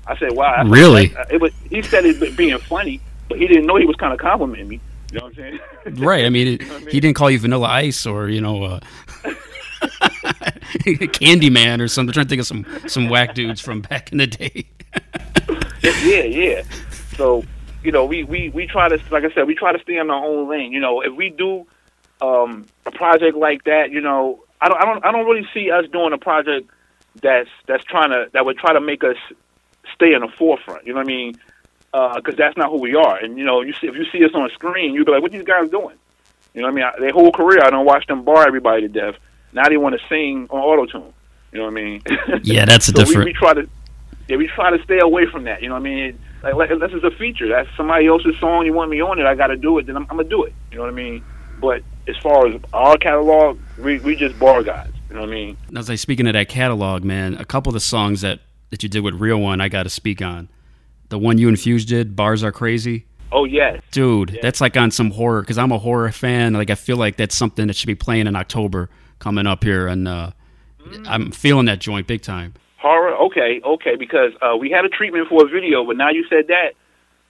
[0.07, 1.09] I said, "Wow." Really?
[1.09, 1.53] that's- It was.
[1.71, 4.81] He said it being funny, but he didn't know he was kind of complimenting me.
[5.13, 5.61] You know what I'm saying?
[6.05, 6.25] Right.
[6.25, 6.89] I mean, it, You know I mean?
[6.89, 8.81] he didn't call you Vanilla Ice or you know, uh,
[11.13, 12.11] Candyman or something.
[12.11, 14.67] I'm trying to think of some some whack dudes from back in the day.
[15.83, 16.63] yeah, yeah.
[17.17, 17.45] So,
[17.83, 20.11] you know, we, we, we try to, like I said, we try to stay in
[20.11, 20.73] our own lane.
[20.73, 21.67] You know, if we do
[22.21, 25.71] um, a project like that, you know, I don't, I don't, I don't really see
[25.71, 26.71] us doing a project
[27.21, 29.17] that's that's trying to that would try to make us
[29.95, 30.87] stay in the forefront.
[30.87, 31.35] You know what I mean?
[31.95, 33.19] Uh, because that's not who we are.
[33.19, 35.23] And you know, you see, if you see us on a screen, you'd be like,
[35.23, 35.97] "What these guys doing?"
[36.55, 36.85] You know what I mean?
[36.85, 39.15] I, their whole career, I don't watch them bar everybody to death.
[39.53, 41.13] Now they want to sing on auto tune.
[41.53, 42.03] You know what I mean?
[42.45, 43.25] Yeah, that's a so we, different.
[43.27, 43.69] we try to
[44.29, 45.63] yeah, we try to stay away from that.
[45.63, 46.19] You know what I mean?
[46.43, 47.49] Like, like this is a feature.
[47.49, 48.65] That's somebody else's song.
[48.65, 49.27] You want me on it?
[49.27, 49.87] I got to do it.
[49.87, 50.55] Then I'm, I'm gonna do it.
[50.71, 51.25] You know what I mean?
[51.61, 54.91] But as far as our catalog, we we just bar guys.
[55.09, 55.57] You know what I mean?
[55.77, 58.89] As I speaking of that catalog, man, a couple of the songs that that you
[58.89, 60.49] did with Real One, I got to speak on.
[61.13, 64.91] The one you and Fuse did, "Bars Are Crazy." Oh yes, Dude, that's like on
[64.91, 66.55] some horror because I'm a horror fan.
[66.55, 69.89] Like I feel like that's something that should be playing in October coming up here,
[69.89, 70.31] and uh,
[71.05, 72.55] I'm feeling that joint big time.
[72.79, 73.15] Horror?
[73.27, 76.47] Okay, okay, because uh, we had a treatment for a video, but now you said
[76.49, 76.71] that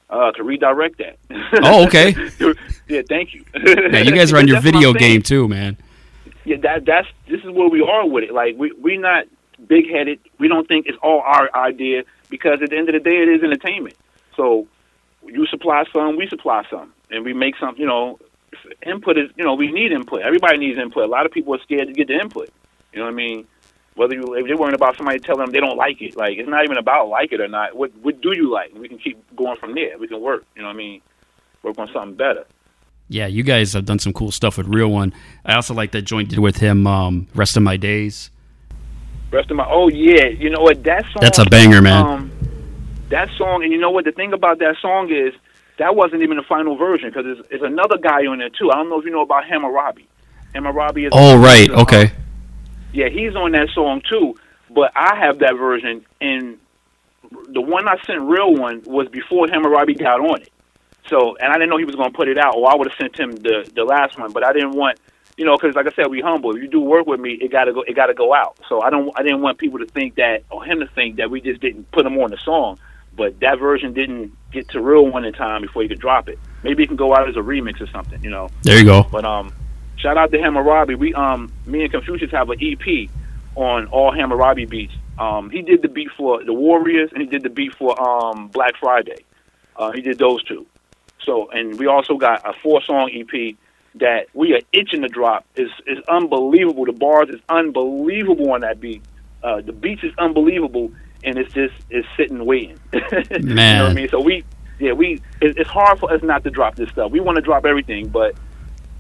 [0.09, 1.19] uh, to redirect that.
[1.65, 2.15] Oh, okay.
[2.89, 3.45] yeah, thank you.
[3.67, 5.77] Yeah, you guys are on your video game too, man.
[6.45, 8.33] Yeah, that that's this is where we are with it.
[8.33, 9.25] Like we we're not
[9.67, 10.21] big headed.
[10.39, 13.29] We don't think it's all our idea because at the end of the day, it
[13.29, 13.95] is entertainment.
[14.35, 14.67] So
[15.27, 17.75] you supply some, we supply some, and we make some.
[17.77, 18.19] You know,
[18.85, 20.23] input is you know we need input.
[20.23, 21.05] Everybody needs input.
[21.05, 22.49] A lot of people are scared to get the input.
[22.93, 23.47] You know what I mean?
[23.95, 26.49] Whether you if they're worrying about somebody telling them they don't like it, like it's
[26.49, 27.77] not even about like it or not.
[27.77, 28.73] What what do you like?
[28.75, 29.99] We can keep going from there.
[29.99, 30.47] We can work.
[30.57, 31.03] You know what I mean?
[31.63, 32.47] Work on something better.
[33.09, 35.13] Yeah, you guys have done some cool stuff with Real One.
[35.45, 38.31] I also like that joint did with him, um, Rest of My Days.
[39.33, 41.21] Rest of my oh yeah, you know what that song?
[41.21, 42.07] That's a banger, man.
[42.07, 42.33] Um,
[43.09, 45.33] that song, and you know what the thing about that song is
[45.79, 48.71] that wasn't even the final version because there's, there's another guy on there too.
[48.71, 50.07] I don't know if you know about Hammurabi.
[50.55, 51.71] Hammurabi is Oh, right.
[51.71, 52.13] uh, Okay.
[52.93, 54.37] yeah, he's on that song too.
[54.71, 56.59] But I have that version, and
[57.49, 60.51] the one I sent, real one, was before Hammurabi got on it.
[61.09, 62.89] So, and I didn't know he was going to put it out, or I would
[62.91, 64.33] have sent him the the last one.
[64.33, 64.99] But I didn't want,
[65.37, 66.55] you know, because like I said, we humble.
[66.55, 67.83] If you do work with me, it gotta go.
[67.83, 68.57] It gotta go out.
[68.69, 69.11] So I don't.
[69.17, 71.91] I didn't want people to think that, or him to think that we just didn't
[71.91, 72.79] put him on the song.
[73.15, 76.39] But that version didn't get to real one in time before he could drop it.
[76.63, 78.49] Maybe it can go out as a remix or something, you know.
[78.63, 79.03] There you go.
[79.03, 79.53] But um,
[79.97, 80.95] shout out to Hammurabi.
[80.95, 83.11] We um, me and Confucius have an EP
[83.55, 84.95] on all Hammurabi beats.
[85.19, 88.49] Um, he did the beat for the Warriors, and he did the beat for um
[88.49, 89.25] Black Friday.
[89.77, 90.67] Uh, he did those two.
[91.25, 93.57] So, and we also got a four song EP
[93.97, 95.45] that we are itching to drop.
[95.57, 96.85] is is unbelievable.
[96.85, 99.03] The bars is unbelievable on that beat.
[99.43, 100.91] Uh, the beats is unbelievable,
[101.25, 102.79] and it's just it's sitting waiting.
[102.93, 103.95] you know what I Man.
[103.95, 104.09] mean?
[104.09, 104.45] So we,
[104.79, 105.21] yeah, we.
[105.41, 107.11] It, it's hard for us not to drop this stuff.
[107.11, 108.35] We want to drop everything, but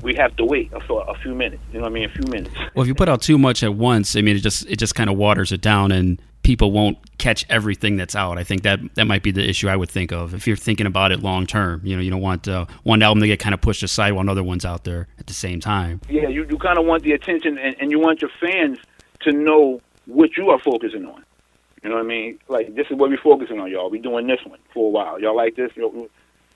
[0.03, 1.63] we have to wait for a few minutes.
[1.73, 2.05] You know what I mean?
[2.05, 2.55] A few minutes.
[2.75, 4.95] Well, if you put out too much at once, I mean, it just it just
[4.95, 8.39] kind of waters it down, and people won't catch everything that's out.
[8.39, 10.87] I think that that might be the issue I would think of if you're thinking
[10.87, 11.81] about it long term.
[11.85, 14.23] You know, you don't want uh, one album to get kind of pushed aside while
[14.23, 16.01] another one's out there at the same time.
[16.09, 18.79] Yeah, you, you kind of want the attention, and, and you want your fans
[19.21, 21.25] to know what you are focusing on.
[21.83, 22.39] You know what I mean?
[22.49, 23.91] Like this is what we're focusing on, y'all.
[23.91, 25.21] We're doing this one for a while.
[25.21, 25.71] Y'all like this?
[25.77, 26.09] Know,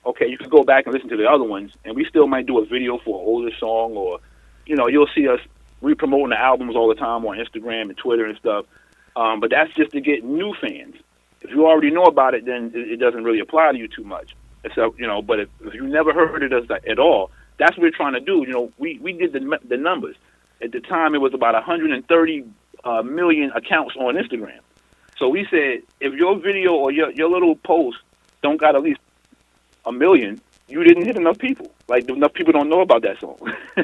[0.05, 2.45] okay, you can go back and listen to the other ones, and we still might
[2.45, 4.19] do a video for an older song, or
[4.65, 5.39] you know, you'll see us
[5.81, 8.65] re-promoting the albums all the time on Instagram and Twitter and stuff.
[9.17, 10.95] Um, but that's just to get new fans.
[11.41, 14.03] If you already know about it, then it, it doesn't really apply to you too
[14.03, 14.35] much.
[14.63, 17.83] Except, you know, but if, if you never heard of us at all, that's what
[17.83, 18.43] we're trying to do.
[18.45, 20.15] You know, we we did the the numbers.
[20.61, 22.45] At the time, it was about 130
[22.83, 24.59] uh, million accounts on Instagram.
[25.17, 27.97] So we said, if your video or your your little post
[28.43, 28.99] don't got at least
[29.85, 31.71] a million, you didn't hit enough people.
[31.87, 33.37] Like enough people don't know about that song.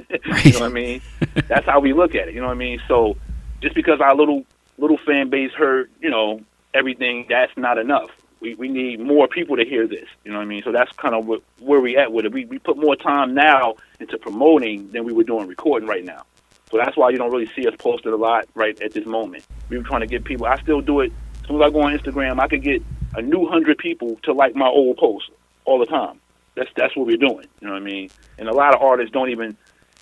[0.43, 1.02] you know what I mean?
[1.48, 2.36] That's how we look at it.
[2.36, 2.80] You know what I mean?
[2.88, 3.17] So
[3.62, 4.46] just because our little
[4.77, 6.41] little fan base heard, you know,
[6.73, 8.09] everything, that's not enough.
[8.39, 10.07] We we need more people to hear this.
[10.25, 10.63] You know what I mean?
[10.63, 12.33] So that's kind of what, where we at with it.
[12.33, 16.25] We we put more time now into promoting than we were doing recording right now.
[16.69, 19.45] So that's why you don't really see us posted a lot right at this moment.
[19.69, 20.45] We were trying to get people.
[20.45, 21.13] I still do it.
[21.41, 22.81] As soon as I go on Instagram, I could get
[23.15, 25.29] a new hundred people to like my old post
[25.65, 26.19] all the time.
[26.55, 27.45] That's that's what we're doing.
[27.62, 28.09] You know what I mean?
[28.38, 29.55] And a lot of artists don't even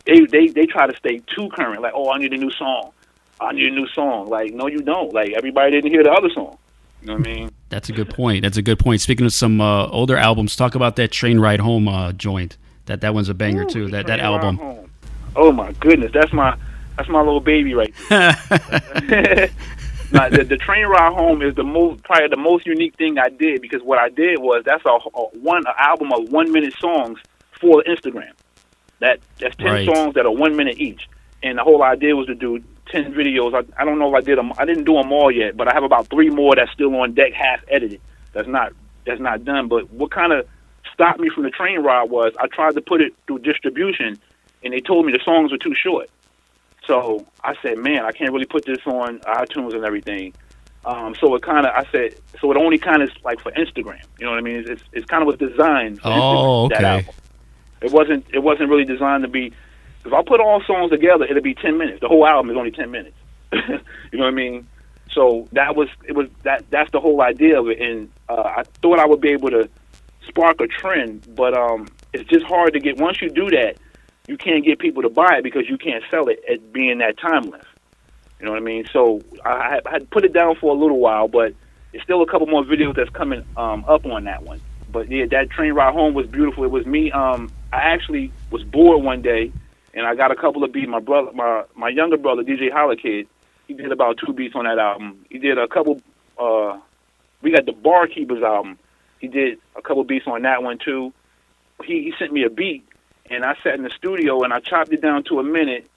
[0.05, 1.81] they they they try to stay too current.
[1.81, 2.91] Like, oh, I need a new song.
[3.41, 4.29] I need a new song.
[4.29, 5.13] Like, no, you don't.
[5.13, 6.57] Like, everybody didn't hear the other song.
[7.01, 7.51] You know what I mean?
[7.69, 8.43] That's a good point.
[8.43, 9.01] That's a good point.
[9.01, 12.57] Speaking of some uh, older albums, talk about that Train Ride Home uh, joint.
[12.85, 13.89] That that one's a banger too.
[13.89, 14.89] That that Train Ride album.
[15.35, 16.55] Oh my goodness, that's my
[16.97, 18.35] that's my little baby right there.
[20.11, 23.29] now, the, the train ride home is the most probably the most unique thing I
[23.29, 26.73] did because what I did was that's a, a one a album of one minute
[26.79, 27.19] songs
[27.59, 28.31] for Instagram.
[28.99, 29.85] That that's ten Right.
[29.85, 31.07] songs that are one minute each,
[31.41, 33.53] and the whole idea was to do ten videos.
[33.53, 34.51] I, I don't know if I did them.
[34.57, 37.13] I didn't do them all yet, but I have about three more that's still on
[37.13, 38.01] deck, half edited.
[38.33, 38.73] That's not
[39.05, 39.67] that's not done.
[39.67, 40.47] But what kind of
[40.93, 44.19] stopped me from the train ride was I tried to put it through distribution,
[44.63, 46.09] and they told me the songs were too short.
[46.87, 50.33] So I said, man, I can't really put this on iTunes and everything.
[50.83, 54.01] Um, so it kind of, I said, so it only kind of like for Instagram.
[54.17, 54.55] You know what I mean?
[54.57, 56.01] It's it's, it's kind of was designed.
[56.01, 56.85] For Oh, Instagram, that okay.
[56.85, 57.15] album.
[57.81, 59.53] It wasn't it wasn't really designed to be.
[60.05, 62.01] If I put all songs together, it'd be ten minutes.
[62.01, 63.15] The whole album is only ten minutes.
[63.53, 63.59] you
[64.13, 64.67] know what I mean?
[65.11, 68.63] So that was it was that that's the whole idea of it, and uh, I
[68.81, 69.69] thought I would be able to
[70.27, 72.97] spark a trend, but um, it's just hard to get.
[72.97, 73.77] Once you do that,
[74.27, 77.17] you can't get people to buy it because you can't sell it at being that
[77.17, 77.65] timeless.
[78.39, 78.85] You know what I mean?
[78.91, 81.53] So I I had put it down for a little while, but
[81.93, 84.61] it's still a couple more videos that's coming um, up on that one.
[84.91, 86.63] But yeah, that train ride home was beautiful.
[86.63, 87.11] It was me.
[87.11, 89.51] Um, I actually was bored one day,
[89.93, 90.89] and I got a couple of beats.
[90.89, 93.27] My brother, my my younger brother, DJ Hollakid,
[93.67, 95.25] He did about two beats on that album.
[95.29, 96.01] He did a couple.
[96.37, 96.79] uh
[97.41, 98.77] We got the Barkeepers album.
[99.19, 101.13] He did a couple beats on that one too.
[101.83, 102.85] He he sent me a beat,
[103.29, 105.87] and I sat in the studio and I chopped it down to a minute,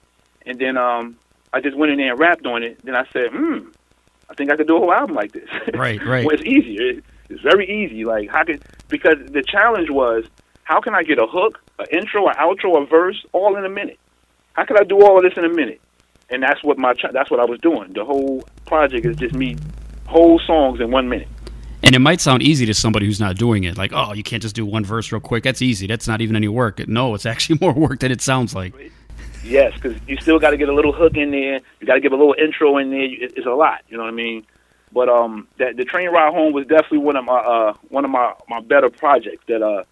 [0.45, 1.17] and then um
[1.53, 2.83] I just went in there and rapped on it.
[2.83, 3.69] Then I said, hmm,
[4.29, 5.49] I think I could do a whole album like this.
[5.73, 6.25] Right, right.
[6.25, 6.75] well, it's easy.
[6.77, 8.03] It, it's very easy.
[8.05, 10.25] Like how could because the challenge was
[10.63, 13.69] how can I get a hook, an intro, an outro, a verse, all in a
[13.69, 13.99] minute?
[14.53, 15.81] How could I do all of this in a minute?
[16.29, 17.93] And that's what my that's what I was doing.
[17.93, 19.57] The whole project is just me
[20.07, 21.27] whole songs in one minute.
[21.83, 24.41] And it might sound easy to somebody who's not doing it, like, oh, you can't
[24.41, 25.43] just do one verse real quick.
[25.43, 25.85] That's easy.
[25.85, 26.87] That's not even any work.
[26.87, 28.73] No, it's actually more work than it sounds like.
[29.43, 31.61] Yes, because you still got to get a little hook in there.
[31.79, 33.03] You got to give a little intro in there.
[33.03, 33.81] It's a lot.
[33.87, 34.47] You know what I mean?
[34.91, 38.11] But um, that the train ride home was definitely one of my uh one of
[38.11, 39.83] my my better projects that uh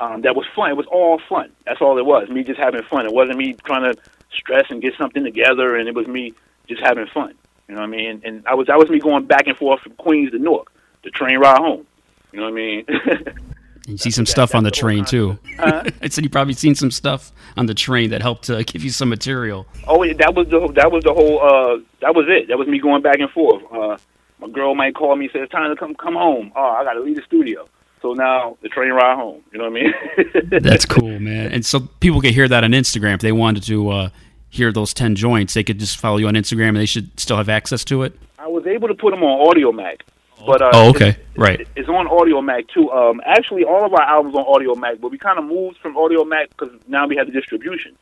[0.00, 0.70] um that was fun.
[0.70, 1.50] It was all fun.
[1.66, 2.28] That's all it was.
[2.28, 3.06] Me just having fun.
[3.06, 4.00] It wasn't me trying to
[4.32, 6.34] stress and get something together, and it was me
[6.68, 7.34] just having fun.
[7.68, 8.10] You know what I mean?
[8.10, 10.72] And, and I was that was me going back and forth from Queens to Newark,
[11.04, 11.86] the train ride home.
[12.32, 12.86] You know what I mean?
[13.88, 15.38] You see some stuff on the train too.
[15.58, 15.84] Uh-huh.
[16.02, 18.90] I said you probably seen some stuff on the train that helped uh, give you
[18.90, 19.66] some material.
[19.86, 21.40] Oh, that was the that was the whole.
[21.40, 22.48] Uh, that was it.
[22.48, 23.62] That was me going back and forth.
[23.72, 23.96] Uh,
[24.40, 26.52] my girl might call me, say it's time to come come home.
[26.54, 27.66] Oh, I got to leave the studio.
[28.02, 29.42] So now the train ride home.
[29.52, 30.60] You know what I mean?
[30.62, 31.52] That's cool, man.
[31.52, 34.08] And so people can hear that on Instagram if they wanted to uh,
[34.50, 35.54] hear those ten joints.
[35.54, 38.18] They could just follow you on Instagram, and they should still have access to it.
[38.38, 40.00] I was able to put them on Audiomack,
[40.46, 41.08] but uh, Oh, okay.
[41.10, 41.68] it's- Right.
[41.76, 42.90] It's on Audiomack too.
[42.90, 46.48] Um, actually, all of our albums on Audiomack, but we kind of moved from Audiomack
[46.50, 47.96] because now we have the distribution.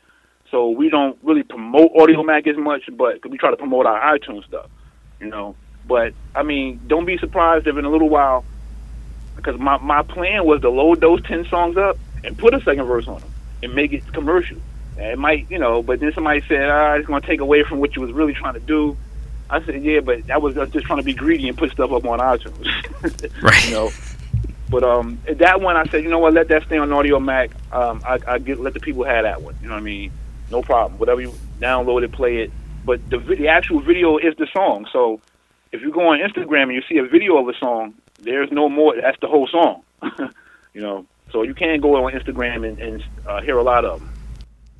[0.49, 3.99] So we don't really promote Audiomack as much, but 'cause we try to promote our
[4.17, 4.67] iTunes stuff,
[5.19, 5.55] you know.
[5.87, 8.45] But I mean, don't be surprised if in a little while,
[9.37, 12.85] because my my plan was to load those ten songs up and put a second
[12.85, 13.31] verse on them
[13.63, 14.57] and make it commercial.
[14.97, 17.63] And it might, you know, but then somebody said, ah, it's going to take away
[17.63, 18.97] from what you was really trying to do.
[19.49, 21.91] I said, yeah, but that was us just trying to be greedy and put stuff
[21.91, 22.67] up on iTunes.
[23.41, 23.65] Right.
[23.65, 23.91] You know.
[24.69, 27.51] But um, that one, I said, you know what, let that stay on Audiomack.
[27.71, 29.55] Um, I, I get let the people have that one.
[29.61, 30.11] You know what I mean?
[30.51, 30.99] No problem.
[30.99, 32.51] Whatever you download it, play it.
[32.83, 34.87] But the, the actual video is the song.
[34.91, 35.21] So
[35.71, 38.69] if you go on Instagram and you see a video of a song, there's no
[38.69, 38.95] more.
[38.99, 39.83] That's the whole song.
[40.73, 41.05] you know.
[41.31, 44.13] So you can go on Instagram and, and uh, hear a lot of them.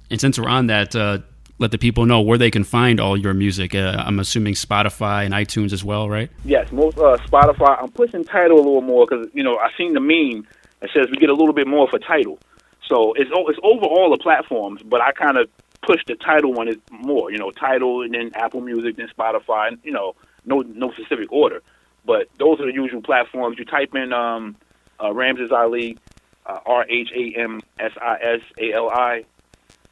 [0.10, 1.20] And since we're on that, uh,
[1.60, 3.76] let the people know where they can find all your music.
[3.76, 6.30] Uh, I'm assuming Spotify and iTunes as well, right?
[6.46, 7.82] Yes, most uh, Spotify.
[7.82, 10.48] I'm pushing Tidal a little more because you know I seen the meme
[10.80, 12.40] that says we get a little bit more for Tidal.
[12.88, 15.50] So it's it's over all the platforms, but I kind of
[15.82, 17.32] push the Tidal one is more.
[17.32, 19.70] You know, Tidal and then Apple Music, then Spotify.
[19.70, 20.16] And, you know,
[20.46, 21.62] no no specific order,
[22.08, 23.60] but those are the usual platforms.
[23.60, 24.56] You type in um,
[25.00, 25.98] uh, Rhamsis Ali,
[26.46, 29.26] uh, R H A M S I S A L I.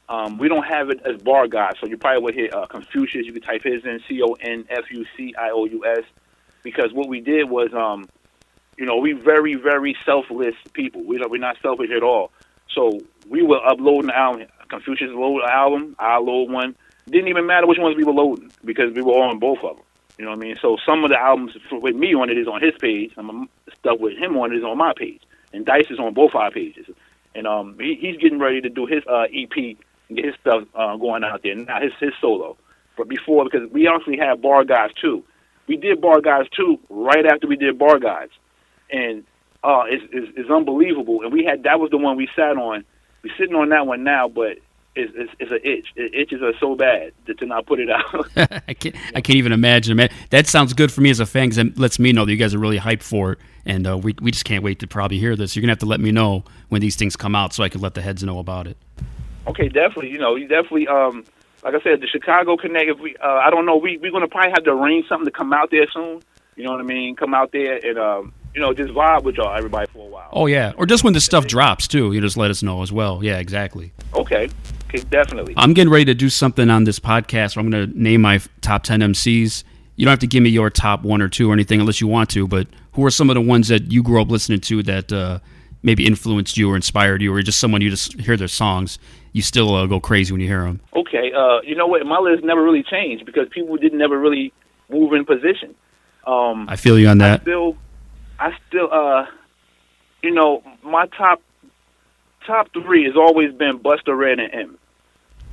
[0.08, 3.26] Um, we don't have it as Bar Gods, so you probably would hit uh, Confucius.
[3.26, 6.06] You could type his in C O N F U C I O U S,
[6.64, 8.08] because what we did was, um,
[8.78, 11.04] you know, we very very selfless people.
[11.04, 12.32] We we're not selfish at all.
[12.74, 14.48] So we were uploading album.
[14.70, 15.96] Confucius load album.
[16.00, 16.76] I load one.
[17.08, 19.85] Didn't even matter which ones we were loading because we were on both of them.
[20.18, 20.56] You know what I mean?
[20.62, 23.12] So some of the albums with me on it is on his page.
[23.18, 23.26] Of
[23.78, 25.22] stuff with him on it is on my page,
[25.54, 26.86] and Dice is on both our pages.
[27.34, 30.64] And um, he, he's getting ready to do his uh, EP and get his stuff
[30.74, 31.56] uh, going out there.
[31.56, 32.58] Now his his solo.
[32.98, 35.24] But before, because we actually had Bar Gods too.
[35.68, 38.32] We did Bar Gods too right after we did Bar Gods,
[38.90, 39.26] and
[39.64, 41.22] uh, it's, it's, it's unbelievable.
[41.24, 42.86] And we had that was the one we sat on.
[43.24, 44.60] We're sitting on that one now, but
[44.96, 45.88] it's, it's, it's an itch.
[45.96, 48.28] It itches us so bad to, to not put it out.
[48.68, 48.96] I can't.
[49.14, 50.10] I can't even imagine, man.
[50.30, 52.38] That sounds good for me as a fan because it lets me know that you
[52.38, 55.20] guys are really hyped for it, and uh, we we just can't wait to probably
[55.20, 55.56] hear this.
[55.56, 57.82] You're gonna have to let me know when these things come out so I can
[57.82, 58.78] let the heads know about it.
[59.48, 60.10] Okay, definitely.
[60.10, 60.88] You know, you definitely.
[60.88, 61.26] Um,
[61.64, 62.90] like I said, the Chicago Connect.
[62.90, 65.32] If we, uh, I don't know, we we're gonna probably have to arrange something to
[65.32, 66.22] come out there soon.
[66.56, 67.16] You know what I mean?
[67.16, 70.30] Come out there and um, you know, just vibe with y'all, everybody, for a while.
[70.32, 72.14] Oh yeah, or just when the stuff drops too.
[72.14, 73.24] You just let us know as well.
[73.24, 73.92] Yeah, exactly.
[74.14, 74.50] Okay,
[74.88, 75.54] okay, definitely.
[75.58, 78.40] I'm getting ready to do something on this podcast where I'm going to name my
[78.62, 79.64] top 10 MCs.
[79.98, 82.08] You don't have to give me your top one or two or anything unless you
[82.08, 84.84] want to, but who are some of the ones that you grew up listening to
[84.84, 85.40] that uh,
[85.84, 89.00] maybe influenced you or inspired you or just someone you just hear their songs,
[89.34, 90.80] you still uh, go crazy when you hear them?
[90.96, 92.06] Okay, uh, you know what?
[92.06, 94.54] My list never really changed because people didn't never really
[94.90, 95.76] move in position.
[96.26, 97.42] Um, I feel you on I that.
[97.42, 97.78] still,
[98.40, 99.26] I still, uh,
[100.22, 101.42] you know, my top
[102.46, 104.78] top three has always been Buster Red and M.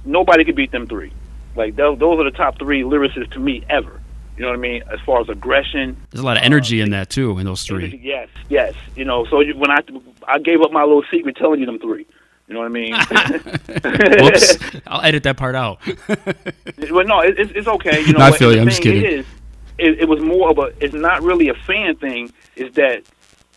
[0.04, 1.12] Nobody could beat them three.
[1.56, 4.00] Like those, those are the top three lyricists to me ever.
[4.36, 4.82] You know what I mean?
[4.90, 8.00] As far as aggression, There's a lot of energy in that too, in those three.
[8.02, 8.74] Yes, yes.
[8.96, 9.78] You know, so you, when I
[10.26, 12.06] I gave up my little secret telling you them three.
[12.48, 12.92] You know what I mean?
[14.24, 14.58] Whoops.
[14.86, 15.80] I'll edit that part out.
[16.90, 18.00] well, no, it, it's, it's okay.
[18.00, 18.62] You know, No, I feel And you.
[18.62, 19.04] I'm just kidding.
[19.04, 19.26] Is,
[19.78, 20.68] it, it was more of a.
[20.84, 22.32] It's not really a fan thing.
[22.56, 23.02] Is that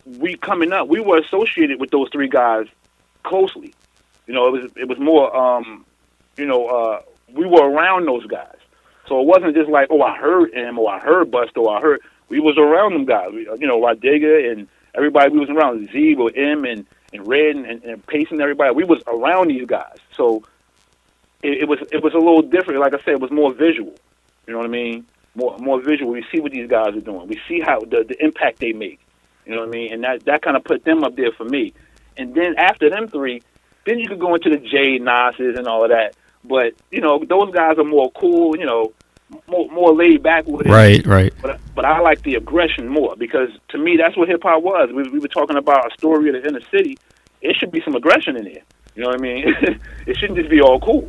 [0.05, 0.87] we coming up?
[0.87, 2.67] We were associated with those three guys
[3.23, 3.73] closely.
[4.27, 5.35] You know, it was it was more.
[5.35, 5.85] um
[6.37, 7.01] You know, uh
[7.33, 8.57] we were around those guys,
[9.07, 11.81] so it wasn't just like, oh, I heard him or I heard Buster or I
[11.81, 12.01] heard.
[12.29, 13.29] We was around them guys.
[13.33, 15.89] We, you know, Rah Digga and everybody we was around.
[15.91, 18.73] Z or M and and Red and, and, and and everybody.
[18.73, 20.43] We was around these guys, so
[21.43, 22.79] it, it was it was a little different.
[22.79, 23.93] Like I said, it was more visual.
[24.47, 25.05] You know what I mean?
[25.35, 26.11] More more visual.
[26.11, 27.27] We see what these guys are doing.
[27.27, 28.99] We see how the the impact they make.
[29.45, 29.93] You know what I mean?
[29.93, 31.73] And that that kind of put them up there for me.
[32.17, 33.41] And then after them three,
[33.85, 36.15] then you could go into the Jay Nas's and all of that.
[36.43, 38.57] But you know, those guys are more cool.
[38.57, 38.93] You know,
[39.47, 40.69] more more laid back with it.
[40.69, 41.33] right, right.
[41.41, 44.89] But but I like the aggression more because to me that's what hip hop was.
[44.93, 46.97] We we were talking about a story of the inner city.
[47.41, 48.63] It should be some aggression in there.
[48.95, 49.43] You know what I mean?
[50.07, 51.07] it shouldn't just be all cool.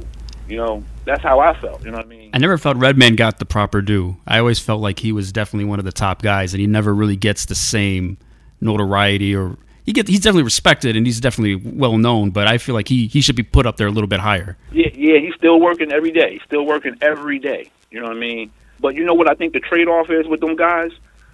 [0.48, 1.84] You know, that's how I felt.
[1.84, 2.30] You know what I mean?
[2.32, 4.16] I never felt Redman got the proper due.
[4.26, 6.94] I always felt like he was definitely one of the top guys, and he never
[6.94, 8.18] really gets the same
[8.60, 12.30] notoriety or he get he's definitely respected and he's definitely well known.
[12.30, 14.56] But I feel like he he should be put up there a little bit higher.
[14.72, 16.32] Yeah, yeah, he's still working every day.
[16.34, 17.70] He's still working every day.
[17.90, 18.50] You know what I mean?
[18.80, 20.90] But you know what I think the trade off is with them guys?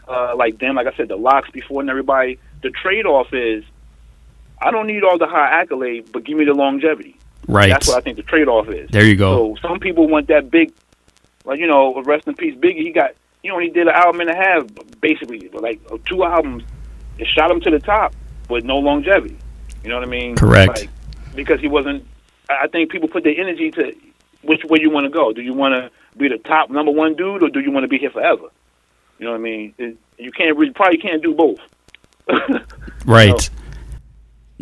[0.06, 2.38] Uh, like them, like I said, the locks before and everybody.
[2.62, 3.64] The trade off is
[4.60, 7.16] I don't need all the high accolade, but give me the longevity.
[7.48, 7.70] Right.
[7.70, 8.90] That's what I think the trade off is.
[8.90, 9.54] There you go.
[9.56, 10.72] So some people want that big,
[11.44, 12.82] like you know, rest in peace, Biggie.
[12.82, 13.12] He got,
[13.42, 14.64] you know, he did an album and a half,
[15.00, 16.64] basically, like uh, two albums.
[17.18, 18.14] It shot him to the top
[18.48, 19.36] with no longevity.
[19.82, 20.36] You know what I mean?
[20.36, 20.80] Correct.
[20.80, 20.90] Like,
[21.34, 22.06] because he wasn't.
[22.48, 23.94] I think people put their energy to
[24.42, 25.32] which way you want to go.
[25.32, 27.88] Do you want to be the top number one dude, or do you want to
[27.88, 28.48] be here forever?
[29.18, 29.74] You know what I mean?
[29.78, 31.58] It, you can't really, probably can't do both.
[33.04, 33.50] Right.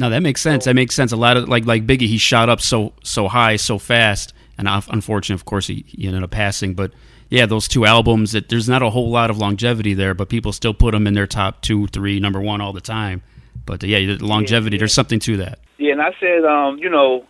[0.01, 0.65] No, that makes sense.
[0.65, 1.13] That makes sense.
[1.13, 4.67] A lot of like like Biggie, he shot up so so high so fast, and
[4.67, 6.73] un- unfortunately, of course, he, he ended up passing.
[6.73, 6.93] But
[7.29, 10.55] yeah, those two albums, that there's not a whole lot of longevity there, but people
[10.55, 13.21] still put them in their top two, three, number one all the time.
[13.67, 15.59] But uh, yeah, the longevity, there's something to that.
[15.77, 17.27] Yeah, and I said, um, you know,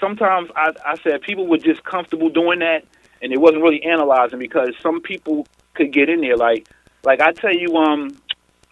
[0.00, 2.86] sometimes I, I said people were just comfortable doing that,
[3.20, 6.38] and they wasn't really analyzing because some people could get in there.
[6.38, 6.66] Like,
[7.04, 8.16] like I tell you, um,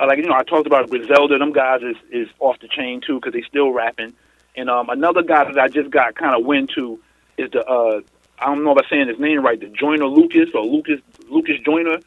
[0.07, 1.39] like you know, I talked about Griselda.
[1.39, 4.15] Them guys is is off the chain too because they still rapping.
[4.57, 6.99] And um, another guy that I just got kind of wind to
[7.39, 8.01] is the uh,
[8.39, 11.57] I don't know if I'm saying his name right, the Joyner Lucas or Lucas Lucas
[11.65, 11.99] Joyner.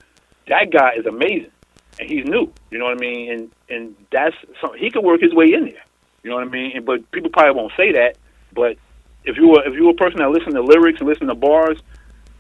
[0.47, 1.51] That guy is amazing,
[1.99, 2.51] and he's new.
[2.69, 3.31] You know what I mean?
[3.31, 5.83] And and that's some, he could work his way in there.
[6.23, 6.71] You know what I mean?
[6.75, 8.17] And, but people probably won't say that.
[8.53, 8.77] But
[9.25, 11.35] if you were if you were a person that listen to lyrics and listen to
[11.35, 11.79] bars,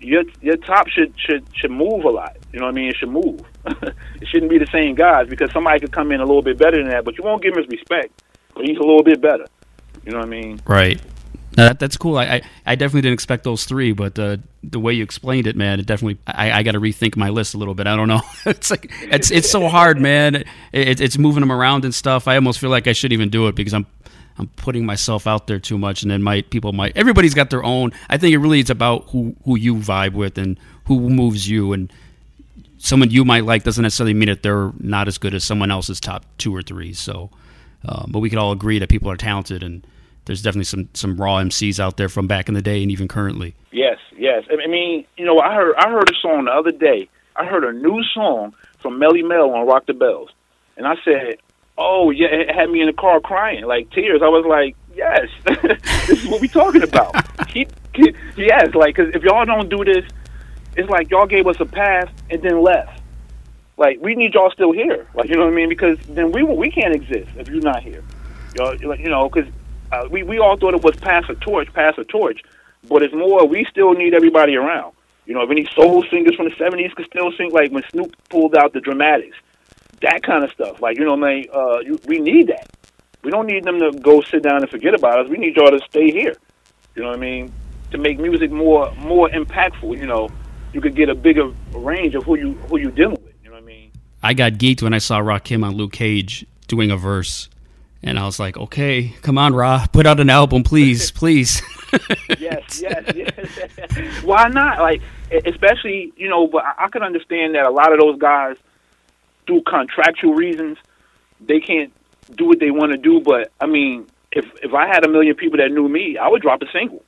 [0.03, 2.37] your your top should should should move a lot.
[2.51, 2.89] You know what I mean?
[2.89, 3.41] It should move.
[3.65, 6.77] it shouldn't be the same guys because somebody could come in a little bit better
[6.77, 8.21] than that, but you won't give him his respect.
[8.53, 9.45] But he's a little bit better.
[10.05, 10.61] You know what I mean?
[10.65, 11.01] Right.
[11.55, 12.17] No, that, that's cool.
[12.17, 15.55] I, I, I definitely didn't expect those three, but uh, the way you explained it,
[15.55, 16.17] man, it definitely.
[16.25, 17.85] I, I got to rethink my list a little bit.
[17.85, 18.21] I don't know.
[18.45, 20.35] it's like it's it's so hard, man.
[20.71, 22.27] It, it's moving them around and stuff.
[22.27, 23.85] I almost feel like I shouldn't even do it because I'm
[24.37, 27.63] I'm putting myself out there too much, and then might people might everybody's got their
[27.63, 27.91] own.
[28.09, 31.73] I think it really is about who who you vibe with and who moves you,
[31.73, 31.91] and
[32.77, 35.99] someone you might like doesn't necessarily mean that they're not as good as someone else's
[35.99, 36.93] top two or three.
[36.93, 37.29] So,
[37.85, 39.85] um, but we could all agree that people are talented, and
[40.25, 43.07] there's definitely some some raw MCs out there from back in the day and even
[43.07, 43.55] currently.
[43.71, 44.43] Yes, yes.
[44.51, 47.09] I mean, you know, I heard I heard a song the other day.
[47.35, 50.29] I heard a new song from Melle Mel on Rock the Bells,
[50.77, 51.37] and I said,
[51.77, 54.21] "Oh yeah," it had me in the car crying, like tears.
[54.21, 55.27] I was like, "Yes,
[56.07, 57.15] this is what we talking about."
[57.49, 60.05] he, he, yes, like 'cause if y'all don't do this,
[60.75, 63.01] it's like y'all gave us a pass and then left.
[63.77, 65.69] Like we need y'all still here, like you know what I mean?
[65.69, 68.03] Because then we we can't exist if you're not here.
[68.55, 69.51] Y'all, you know, because
[69.91, 72.43] uh, we we all thought it was pass a torch, pass a torch,
[72.87, 74.93] but it's more we still need everybody around.
[75.25, 78.15] You know, if any soul singers from the '70s could still sing, like when Snoop
[78.29, 79.37] pulled out the dramatics,
[80.03, 80.81] that kind of stuff.
[80.81, 82.69] Like you know, what I mean, uh, you, we need that.
[83.23, 85.29] We don't need them to go sit down and forget about us.
[85.29, 86.35] We need y'all to stay here.
[86.95, 87.51] You know what I mean?
[87.91, 89.97] To make music more more impactful.
[89.97, 90.29] You know,
[90.73, 93.33] you could get a bigger range of who you who you dealing with.
[93.43, 93.91] You know what I mean?
[94.21, 97.49] I got geeked when I saw Rakim on Luke Cage doing a verse.
[98.05, 101.61] And I was like, okay, come on, Ra, put out an album, please, please.
[102.37, 104.23] yes, yes, yes.
[104.23, 104.79] Why not?
[104.79, 105.01] Like,
[105.45, 108.57] especially, you know, but I, I can understand that a lot of those guys,
[109.45, 110.77] through contractual reasons,
[111.39, 111.91] they can't
[112.35, 113.19] do what they want to do.
[113.19, 116.41] But I mean, if if I had a million people that knew me, I would
[116.41, 117.03] drop a single.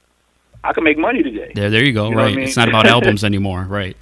[0.63, 1.51] I could make money today.
[1.53, 2.09] There, there you go.
[2.09, 2.35] You what I right.
[2.35, 2.47] mean?
[2.47, 3.63] It's not about albums anymore.
[3.63, 3.95] Right.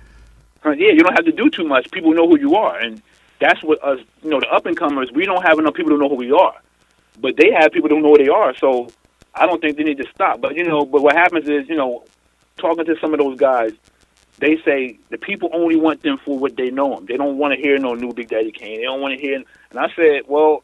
[0.65, 1.91] Uh, Yeah, you don't have to do too much.
[1.91, 3.01] People know who you are, and
[3.39, 5.11] that's what us, you know, the up and comers.
[5.11, 6.55] We don't have enough people to know who we are,
[7.19, 8.55] but they have people who know who they are.
[8.57, 8.89] So
[9.35, 10.39] I don't think they need to stop.
[10.39, 12.05] But you know, but what happens is, you know,
[12.57, 13.71] talking to some of those guys,
[14.39, 17.05] they say the people only want them for what they know them.
[17.05, 18.77] They don't want to hear no new Big Daddy Kane.
[18.77, 19.35] They don't want to hear.
[19.35, 20.63] And I said, well,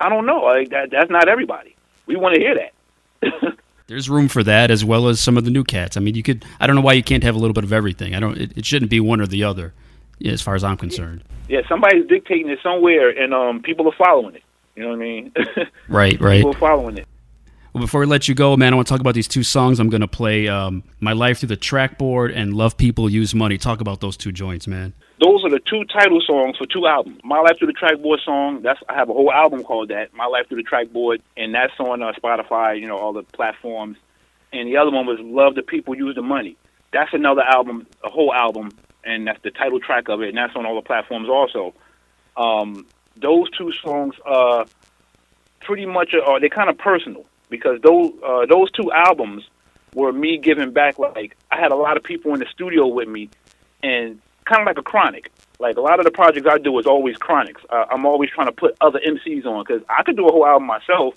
[0.00, 0.40] I don't know.
[0.40, 1.76] Like that, that's not everybody.
[2.06, 3.56] We want to hear that.
[3.86, 5.96] There's room for that as well as some of the new cats.
[5.96, 6.44] I mean, you could.
[6.58, 8.14] I don't know why you can't have a little bit of everything.
[8.14, 8.38] I don't.
[8.38, 9.74] It, it shouldn't be one or the other,
[10.24, 11.22] as far as I'm concerned.
[11.48, 14.42] Yeah, somebody's dictating it somewhere, and um, people are following it.
[14.74, 15.32] You know what I mean?
[15.88, 16.38] right, right.
[16.38, 17.06] People are following it.
[17.74, 19.80] Well, before we let you go, man, I want to talk about these two songs.
[19.80, 23.58] I'm going to play um, "My Life Through the Trackboard" and "Love People Use Money."
[23.58, 24.92] Talk about those two joints, man.
[25.20, 27.18] Those are the two title songs for two albums.
[27.24, 28.62] "My Life Through the Trackboard" song.
[28.62, 30.14] That's I have a whole album called that.
[30.14, 32.80] "My Life Through the Trackboard," and that's on uh, Spotify.
[32.80, 33.98] You know, all the platforms.
[34.52, 36.56] And the other one was "Love the People Use the Money."
[36.92, 38.70] That's another album, a whole album,
[39.02, 41.74] and that's the title track of it, and that's on all the platforms also.
[42.36, 44.64] Um, those two songs are
[45.62, 49.44] pretty much are they're kind of personal because those uh, those two albums
[49.94, 50.98] were me giving back.
[50.98, 53.30] Like I had a lot of people in the studio with me,
[53.82, 55.30] and kind of like a chronic.
[55.58, 57.62] Like a lot of the projects I do is always chronics.
[57.70, 60.46] Uh, I'm always trying to put other MCs on because I could do a whole
[60.46, 61.14] album myself,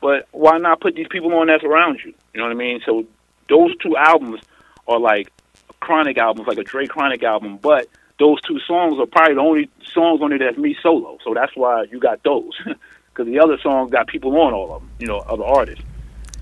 [0.00, 2.14] but why not put these people on that's around you?
[2.32, 2.80] You know what I mean?
[2.86, 3.04] So
[3.48, 4.40] those two albums
[4.86, 5.32] are like
[5.80, 9.70] chronic albums, like a Dre Chronic album, but those two songs are probably the only
[9.92, 11.18] songs on it that's me solo.
[11.24, 12.52] So that's why you got those.
[13.12, 15.84] because the other songs got people on all of them, you know, other artists.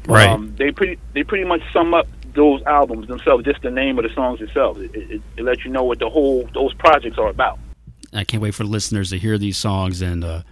[0.06, 0.28] Right.
[0.28, 4.04] Um, they pretty they pretty much sum up those albums themselves, just the name of
[4.04, 4.78] the songs itself.
[4.78, 7.58] It, it, it lets you know what the whole those projects are about.
[8.12, 10.42] I can't wait for listeners to hear these songs and uh,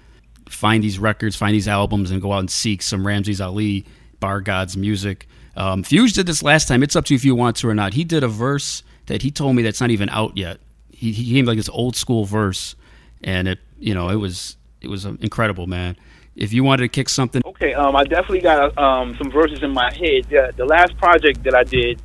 [0.48, 3.86] find these records, find these albums, and go out and seek some Rhamsis Ali,
[4.20, 5.26] Bar Gods music.
[5.56, 6.82] Um, Fuse did this last time.
[6.82, 7.94] It's up to you if you want to or not.
[7.94, 10.60] He did a verse that he told me that's not even out yet.
[10.90, 12.76] He, he came like this old school verse,
[13.22, 15.96] and it you know it was it was incredible, man.
[16.36, 17.74] If you wanted to kick something, okay.
[17.74, 20.26] Um, I definitely got um, some verses in my head.
[20.30, 22.00] Yeah, the last project that I did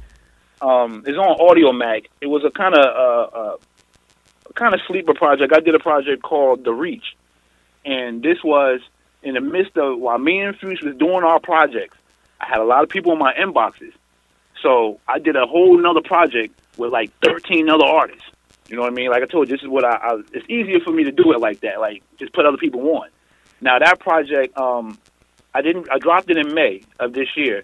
[0.61, 2.07] um, is on Audiomack.
[2.19, 3.57] It was a kind of uh, uh,
[4.55, 5.53] kind of sleeper project.
[5.55, 7.15] I did a project called The Reach,
[7.85, 8.81] and this was
[9.21, 11.97] in the midst of while me and Fuse was doing our projects.
[12.41, 13.93] I had a lot of people in my inboxes,
[14.61, 18.25] so I did a whole another project with like 13 other artists.
[18.73, 19.11] You know what I mean?
[19.11, 20.21] Like I told you, this is what I, I.
[20.33, 21.79] It's easier for me to do it like that.
[21.79, 23.07] Like just put other people on.
[23.61, 24.97] Now that project, um,
[25.53, 25.87] I didn't.
[25.91, 27.61] I dropped it in May of this year,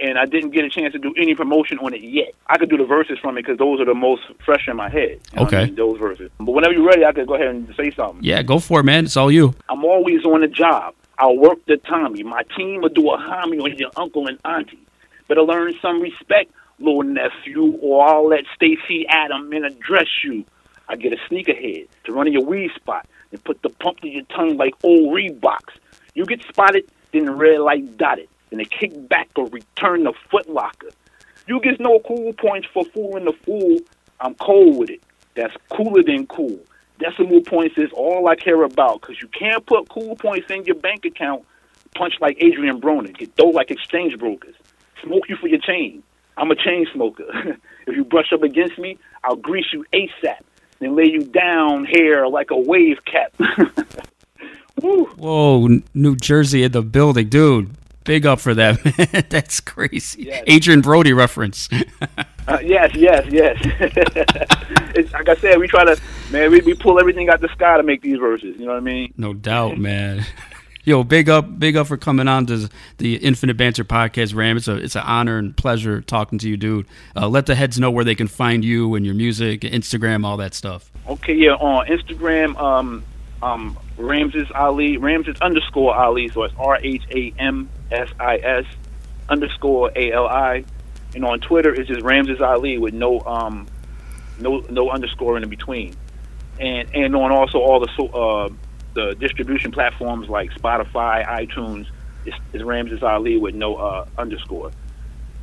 [0.00, 2.32] and I didn't get a chance to do any promotion on it yet.
[2.46, 4.88] I could do the verses from it because those are the most fresh in my
[4.88, 5.20] head.
[5.32, 5.74] You know okay, I mean?
[5.74, 6.30] those verses.
[6.38, 8.24] But whenever you're ready, I could go ahead and say something.
[8.24, 9.04] Yeah, go for it, man.
[9.04, 9.54] It's all you.
[9.68, 10.94] I'm always on the job.
[11.18, 12.22] I'll work the Tommy.
[12.22, 14.80] My team will do a homie on your uncle and auntie.
[15.28, 20.44] Better learn some respect, little nephew, or I'll let Stacy Adam in a dress shoe.
[20.88, 24.08] I get a sneakerhead to run in your weed spot and put the pump to
[24.08, 25.78] your tongue like old Reeboks.
[26.14, 30.12] You get spotted, then the red light dotted, then they kick back or return the
[30.32, 30.90] footlocker.
[31.48, 33.78] You get no cool points for fooling the fool.
[34.20, 35.02] I'm cold with it.
[35.34, 36.58] That's cooler than cool.
[36.98, 40.76] Decimal points is all I care about because you can't put cool points in your
[40.76, 41.44] bank account.
[41.94, 43.16] Punch like Adrien Broner.
[43.16, 44.54] Get dough like exchange brokers.
[45.02, 46.02] Smoke you for your chain.
[46.36, 47.24] I'm a chain smoker.
[47.86, 50.40] if you brush up against me, I'll grease you ASAP
[50.80, 53.34] and lay you down here like a wave cap.
[54.80, 57.70] Whoa, New Jersey in the building, dude.
[58.04, 59.24] Big up for that, man.
[59.30, 60.24] That's crazy.
[60.24, 60.44] Yes.
[60.46, 61.68] Adrian Brody reference.
[62.46, 63.56] uh, yes, yes, yes.
[64.94, 67.76] it's like I said, we try to, man, we, we pull everything out the sky
[67.76, 68.56] to make these verses.
[68.58, 69.12] You know what I mean?
[69.16, 70.24] No doubt, man.
[70.86, 74.56] Yo, big up, big up for coming on to the Infinite Banter podcast, Ram.
[74.56, 76.86] It's a it's an honor and pleasure talking to you, dude.
[77.16, 80.36] Uh, let the heads know where they can find you and your music, Instagram, all
[80.36, 80.92] that stuff.
[81.08, 83.02] Okay, yeah, on Instagram, um,
[83.42, 88.64] um, Rhamsis Ali, Rhamsis underscore Ali, so it's R H A M S I S
[89.28, 90.64] underscore A L I,
[91.16, 93.66] and on Twitter it's just Rhamsis Ali with no um,
[94.38, 95.96] no no underscore in between,
[96.60, 98.50] and and on also all the so, uh,
[98.96, 101.86] the distribution platforms like Spotify, iTunes,
[102.24, 104.72] is, is Rhamsis Ali with no uh, underscore.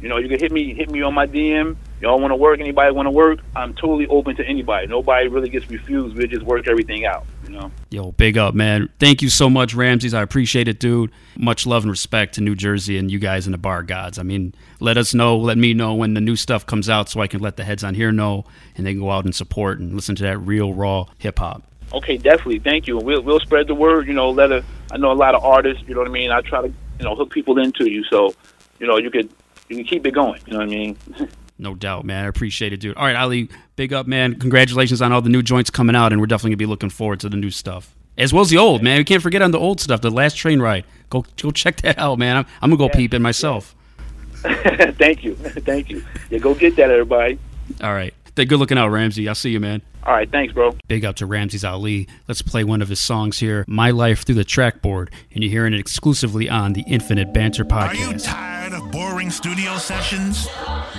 [0.02, 1.78] You know, you can hit me hit me on my DM.
[2.02, 2.60] Y'all want to work?
[2.60, 3.40] Anybody want to work?
[3.56, 4.88] I'm totally open to anybody.
[4.88, 6.18] Nobody really gets refused.
[6.18, 7.26] We just work everything out.
[7.46, 7.72] You know.
[7.90, 8.90] Yo, big up, man.
[9.00, 10.14] Thank you so much, Rhamsis.
[10.14, 11.12] I appreciate it, dude.
[11.38, 14.20] Much love and respect to New Jersey and you guys in the Bar Gods.
[14.20, 17.22] I mean, let us know, let me know when the new stuff comes out so
[17.22, 18.44] I can let the heads on here know
[18.76, 21.64] and they can go out and support and listen to that real raw hip hop.
[21.94, 22.60] Okay, definitely.
[22.60, 22.98] Thank you.
[22.98, 24.08] We'll we'll spread the word.
[24.08, 25.84] You know, let a, I know a lot of artists.
[25.88, 26.32] You know what I mean.
[26.32, 28.34] I try to you know hook people into you, so
[28.80, 29.30] you know you could
[29.70, 30.42] you can keep it going.
[30.48, 30.98] You know what I mean.
[31.60, 32.26] No doubt, man.
[32.26, 32.98] I appreciate it, dude.
[32.98, 34.38] All right, Ali, big up, man.
[34.40, 37.20] Congratulations on all the new joints coming out, and we're definitely gonna be looking forward
[37.22, 37.94] to the new stuff.
[38.18, 38.98] as well as the old man.
[38.98, 40.02] We can't forget on the old stuff.
[40.02, 40.84] The last train ride.
[41.12, 42.38] Go go check that out, man.
[42.38, 43.76] I'm, I'm gonna go peep it myself.
[44.42, 45.36] Thank you.
[45.36, 46.04] Thank you.
[46.32, 47.38] Yeah, go get that, everybody.
[47.82, 48.14] All right.
[48.36, 49.30] Hey, good looking out, Ramsey.
[49.30, 49.84] I'll see you, man.
[50.06, 50.76] All right, thanks, bro.
[50.88, 52.08] Big up to Rhamsis Ali.
[52.28, 55.74] Let's play one of his songs here, My Life Through the Trackboard, and you're hearing
[55.74, 57.90] it exclusively on the Infinite Banter podcast.
[57.90, 60.48] Are you tired of boring studio sessions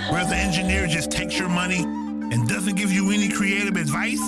[0.09, 4.21] where the engineer just takes your money and doesn't give you any creative advice?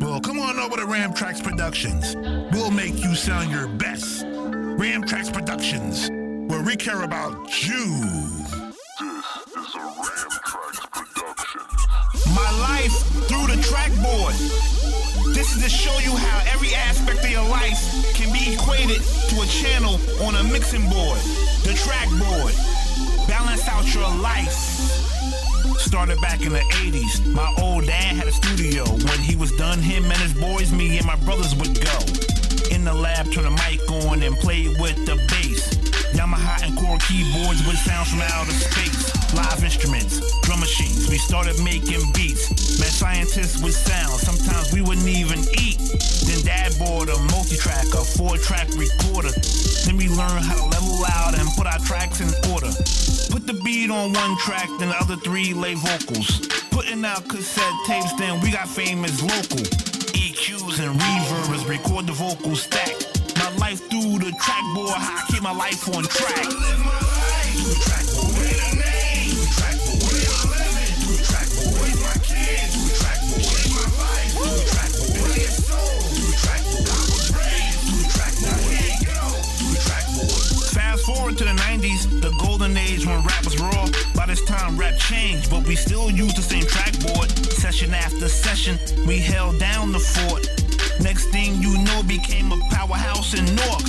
[0.00, 2.16] Well, come on over to Ramtracks Productions.
[2.50, 4.24] We'll make you sound your best.
[4.24, 6.08] Ramtracks Productions,
[6.50, 7.84] where we care about you.
[8.98, 11.45] This is a Ramtracks production.
[12.36, 12.92] My life
[13.26, 14.36] through the trackboard.
[15.34, 17.78] This is to show you how every aspect of your life
[18.14, 21.18] can be equated to a channel on a mixing board.
[21.64, 22.52] The trackboard.
[23.26, 24.52] Balance out your life.
[25.78, 27.26] Started back in the 80s.
[27.32, 28.84] My old dad had a studio.
[28.84, 31.98] When he was done, him and his boys, me and my brothers would go.
[32.70, 35.75] In the lab, turn the mic on and play with the bass.
[36.16, 39.12] Yamaha and Korg keyboards with sounds from outer space.
[39.34, 41.10] Live instruments, drum machines.
[41.10, 42.80] We started making beats.
[42.80, 44.18] Met scientists with sound.
[44.20, 45.76] Sometimes we wouldn't even eat.
[46.24, 49.28] Then dad bought a multi-track, a four-track recorder.
[49.84, 52.72] Then we learned how to level out and put our tracks in order.
[53.28, 56.48] Put the beat on one track, then the other three lay vocals.
[56.70, 59.64] Putting out cassette tapes, then we got famous local.
[60.16, 63.15] EQs and reverbs, record the vocal stack.
[63.58, 66.44] Life through the trackboard, how I keep my life on track.
[80.72, 83.88] Fast forward to the 90s, the golden age when rap was raw.
[84.14, 87.30] By this time, rap changed, but we still use the same trackboard.
[87.52, 90.65] Session after session, we held down the fort.
[91.00, 93.84] Next thing you know, became a powerhouse in Newark.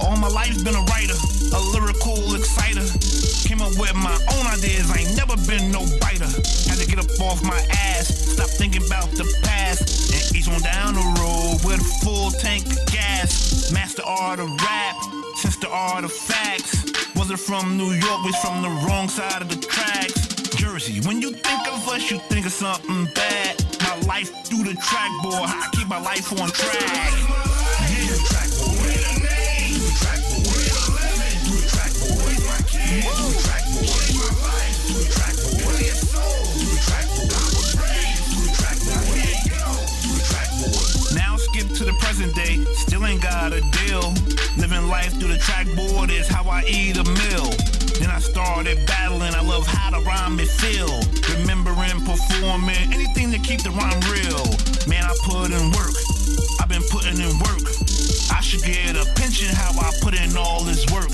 [0.00, 1.14] All my life's been a writer,
[1.54, 2.86] a lyrical exciter.
[3.48, 6.30] Came up with my own ideas, I ain't never been no biter.
[6.68, 10.60] Had to get up off my ass, stop thinking about the past, and ease on
[10.62, 13.72] down the road with a full tank of gas.
[13.72, 14.96] Master art of rap,
[15.36, 16.84] since the art of facts.
[17.14, 20.26] Wasn't from New York, was from the wrong side of the tracks.
[20.56, 23.43] Jersey, when you think of us, you think of something bad.
[24.06, 27.53] Life through the trackboard, I keep my life on track.
[43.04, 44.14] Ain't got a deal.
[44.56, 47.50] Living life through the trackboard is how I eat a meal.
[48.00, 50.90] Then I started battling, I love how the rhyme it feel.
[51.36, 54.44] Remembering, performing, anything to keep the rhyme real.
[54.88, 55.96] Man, I put in work,
[56.60, 57.64] I've been putting in work.
[58.32, 61.10] I should get a pension how I put in all this work.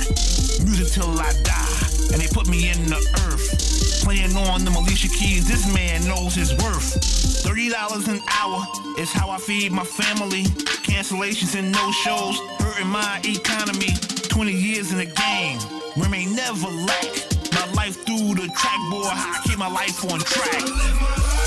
[0.65, 1.81] Music till I die,
[2.13, 4.03] and they put me in the earth.
[4.05, 7.30] Playing on the Alicia Keys, this man knows his worth.
[7.43, 8.67] $30 an hour
[8.99, 10.45] is how I feed my family.
[10.85, 13.93] Cancellations and no shows, hurting my economy.
[14.29, 15.59] 20 years in the game,
[15.97, 17.13] remain never lack.
[17.53, 21.40] My life through the trackboard, how I keep my life on track.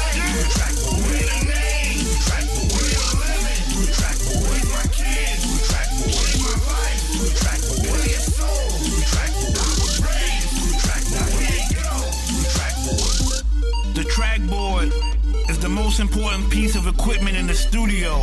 [16.03, 18.19] Important piece of equipment in the studio.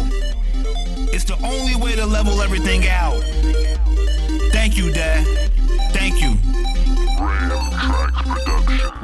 [1.14, 3.18] It's the only way to level everything out.
[4.53, 5.24] Thank you, Dad.
[5.91, 6.33] Thank you.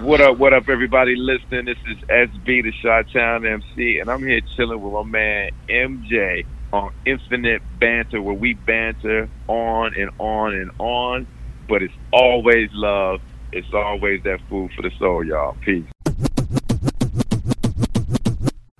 [0.05, 1.65] What up, what up, everybody listening?
[1.65, 6.45] This is SB, the Shot Town MC, and I'm here chilling with my man MJ
[6.75, 11.27] on Infinite Banter, where we banter on and on and on,
[11.67, 13.23] but it's always love.
[13.53, 15.57] It's always that food for the soul, y'all.
[15.63, 15.87] Peace.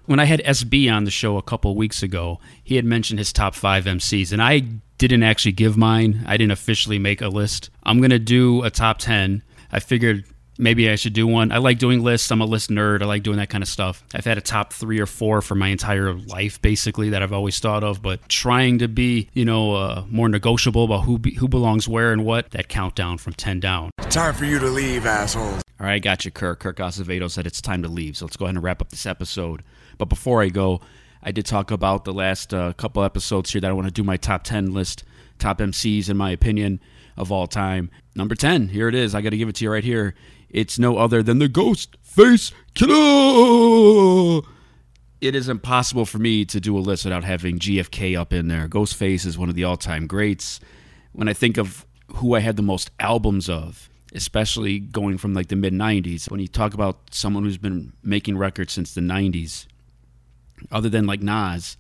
[0.07, 3.33] When I had SB on the show a couple weeks ago, he had mentioned his
[3.33, 4.61] top five MCs, and I
[4.99, 6.25] didn't actually give mine.
[6.27, 7.71] I didn't officially make a list.
[7.83, 9.43] I'm going to do a top 10.
[9.73, 10.25] I figured
[10.59, 11.51] maybe I should do one.
[11.51, 12.31] I like doing lists.
[12.31, 13.03] I'm a list nerd.
[13.03, 14.05] I like doing that kind of stuff.
[14.15, 17.59] I've had a top three or four for my entire life, basically, that I've always
[17.59, 21.49] thought of, but trying to be, you know, uh, more negotiable about who, be, who
[21.49, 23.91] belongs where and what, that countdown from 10 down.
[24.03, 25.63] Time for you to leave, assholes.
[25.79, 26.61] All right, got you, Kirk.
[26.61, 28.17] Kirk Acevedo said it's time to leave.
[28.17, 29.63] So let's go ahead and wrap up this episode.
[29.99, 30.81] But before I go,
[31.23, 34.05] I did talk about the last uh, couple episodes here that I want to do
[34.05, 35.03] my top 10 list,
[35.39, 36.81] top MCs, in my opinion,
[37.17, 37.91] of all time.
[38.15, 39.15] Number 10, here it is.
[39.15, 40.15] I got to give it to you right here.
[40.49, 44.43] It's no other than the Ghost Face Killer.
[45.21, 48.69] it is impossible for me to do a list without having GFK up in there.
[48.69, 50.61] Ghostface is one of the all time greats.
[51.13, 51.87] When I think of
[52.17, 56.41] who I had the most albums of, especially going from like the mid 90s, when
[56.41, 59.67] you talk about someone who's been making records since the 90s,
[60.71, 61.77] other than like Nas,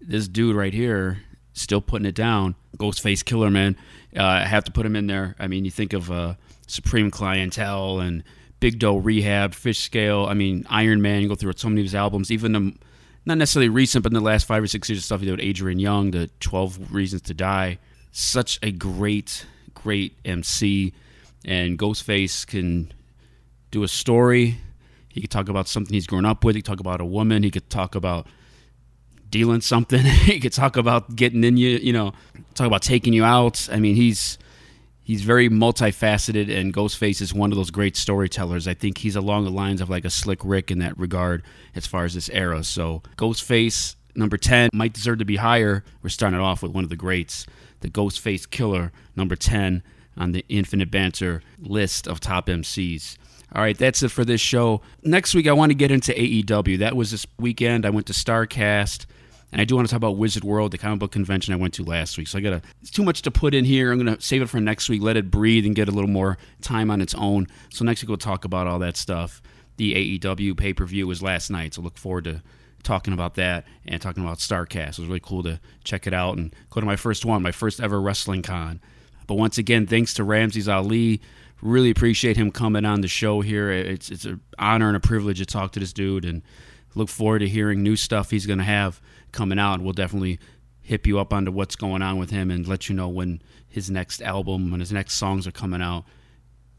[0.00, 1.22] this dude right here
[1.52, 2.54] still putting it down.
[2.78, 3.76] Ghostface Killah, man.
[4.16, 5.36] Uh, I have to put him in there.
[5.38, 6.34] I mean, you think of uh,
[6.66, 8.24] Supreme Clientele and
[8.60, 10.26] Big Doe Rehab, Fish Scale.
[10.26, 11.22] I mean, Iron Man.
[11.22, 12.74] You go through so many of his albums, even the
[13.24, 15.32] not necessarily recent, but in the last five or six years of stuff he did
[15.32, 17.78] with Adrian Younge, the Twelve Reasons to Die.
[18.10, 20.92] Such a great, great MC,
[21.44, 22.92] and Ghostface can
[23.70, 24.58] do a story.
[25.12, 26.56] He could talk about something he's grown up with.
[26.56, 27.42] He could talk about a woman.
[27.42, 28.26] He could talk about
[29.32, 30.00] dealing something.
[30.04, 32.12] he could talk about getting in you, you know,
[32.54, 33.68] talk about taking you out.
[33.70, 34.38] I mean, he's
[35.02, 38.68] he's very multifaceted, and Ghostface is one of those great storytellers.
[38.68, 41.42] I think he's along the lines of like a Slick Rick in that regard
[41.74, 42.64] as far as this era.
[42.64, 45.84] So Ghostface number ten might deserve to be higher.
[46.02, 47.46] We're starting off with one of the greats,
[47.80, 49.82] the Ghostface Killah number ten
[50.16, 53.16] on the Infinite Banter list of top MCs.
[53.54, 54.80] All right, that's it for this show.
[55.02, 56.78] Next week, I want to get into AEW.
[56.78, 57.84] That was this weekend.
[57.84, 59.06] I went to Starrcast.
[59.52, 61.74] And I do want to talk about Wizard World, the comic book convention I went
[61.74, 62.26] to last week.
[62.26, 63.92] So I got to, it's too much to put in here.
[63.92, 66.08] I'm going to save it for next week, let it breathe and get a little
[66.08, 67.46] more time on its own.
[67.70, 69.42] So next week we'll talk about all that stuff.
[69.76, 71.74] The AEW pay per view was last night.
[71.74, 72.42] So look forward to
[72.82, 74.92] talking about that and talking about Starrcast.
[74.92, 77.52] It was really cool to check it out and go to my first one, my
[77.52, 78.80] first ever wrestling con.
[79.26, 81.20] But once again, thanks to Rhamsis Ali.
[81.62, 83.70] Really appreciate him coming on the show here.
[83.70, 86.42] It's it's an honor and a privilege to talk to this dude and
[86.94, 89.00] look forward to hearing new stuff he's going to have
[89.30, 89.80] coming out.
[89.80, 90.38] We'll definitely
[90.80, 93.90] hip you up onto what's going on with him and let you know when his
[93.90, 96.04] next album, when his next songs are coming out.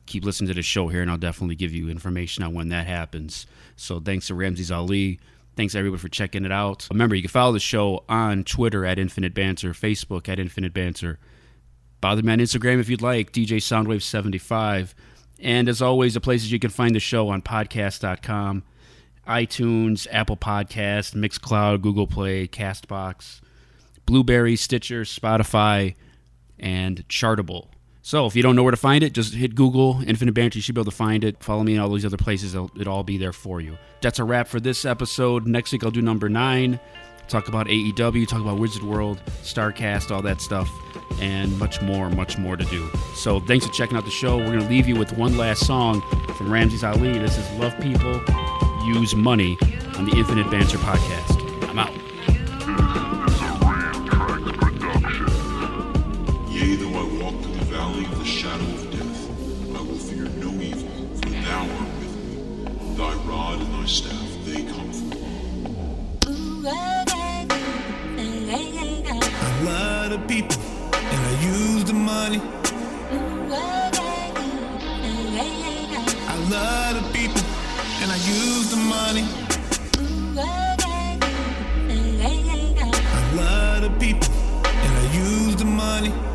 [0.06, 2.86] Keep listening to the show here, and I'll definitely give you information on when that
[2.86, 3.48] happens.
[3.78, 5.20] So thanks to Rhamsis Ali.
[5.56, 6.88] Thanks everybody for checking it out.
[6.92, 11.20] Remember, you can follow the show on Twitter at Infinite Banter, Facebook at Infinite Banter.
[12.04, 14.94] Bother me on Instagram if you'd like, DJ Soundwave75.
[15.40, 18.64] And as always, the places you can find the show on podcast.com
[19.26, 23.40] iTunes, Apple Podcast, Mixcloud, Google Play, Castbox,
[24.06, 25.96] Blubrry, Stitcher, Spotify,
[26.60, 27.68] and Chartable.
[28.02, 30.58] So if you don't know where to find it, just hit Google Infinite Banter.
[30.58, 31.42] You should be able to find it.
[31.42, 32.54] Follow me in all these other places.
[32.54, 33.78] It'll, it'll all be there for you.
[34.02, 35.48] That's a wrap for this episode.
[35.48, 36.82] Next week I'll do number nine.
[37.28, 40.70] Talk about AEW, talk about Wizard World, Starrcast, all that stuff,
[41.20, 42.90] and much more, much more to do.
[43.16, 44.38] So thanks for checking out the show.
[44.38, 46.02] We're going to leave you with one last song
[46.38, 47.18] from Rhamsis Ali.
[47.18, 48.22] This is Love People
[48.86, 49.58] use money
[49.96, 51.70] on the Infinite Banter podcast.
[51.70, 51.94] I'm out.
[56.52, 59.30] Yea, though I walk through the valley of the shadow of death,
[59.76, 62.96] I will fear no evil, for thou art with me.
[62.96, 66.70] Thy rod and thy staff, they comfort me.
[66.70, 67.03] I
[70.14, 70.62] the people,
[70.94, 72.40] and I use the money.
[76.28, 77.42] I love the people,
[78.02, 79.26] and I use the money.
[83.18, 84.30] I love the people,
[84.84, 86.33] and I use the money.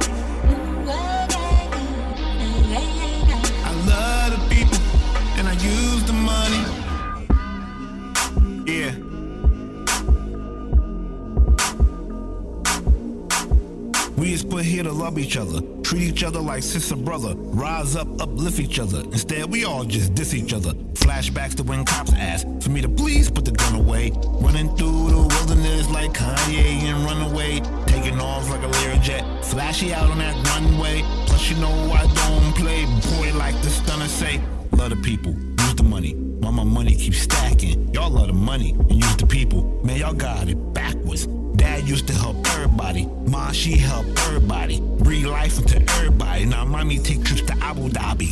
[14.38, 18.06] Is put here to love each other, treat each other like sister brother, rise up,
[18.20, 19.00] uplift each other.
[19.10, 20.74] Instead, we all just diss each other.
[20.94, 24.12] Flashbacks to when cops asked for me to please put the gun away.
[24.40, 30.08] Running through the wilderness like Kanye and Runaway, taking off like a Learjet, flashy out
[30.08, 31.02] on that runway.
[31.26, 34.40] Plus, you know I don't play boy like the stunner say.
[34.70, 36.14] Love the people, use the money.
[36.14, 39.64] While my money keeps stacking, y'all love the money and use the people.
[39.82, 41.26] Man, y'all got it backwards.
[41.58, 43.06] Dad used to help everybody.
[43.26, 44.80] Ma, she helped everybody.
[44.80, 46.46] Breathe life into everybody.
[46.46, 48.30] Now, mommy take trips to Abu Dhabi.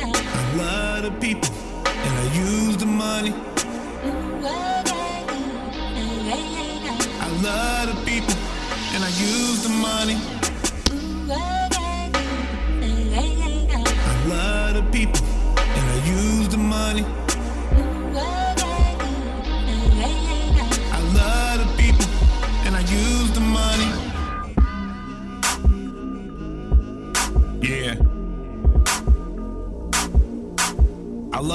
[0.00, 1.52] I love the people,
[1.84, 3.57] and I use the money.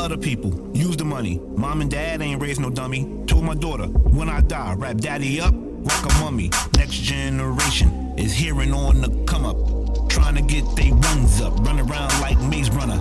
[0.03, 1.39] The people, use the money.
[1.55, 3.23] Mom and dad ain't raised no dummy.
[3.25, 6.51] Told my daughter, when I die, wrap daddy up like a mummy.
[6.77, 9.57] Next generation is hearing on the come up.
[10.09, 12.99] Trying to get they runs up, run around like Maze Runner.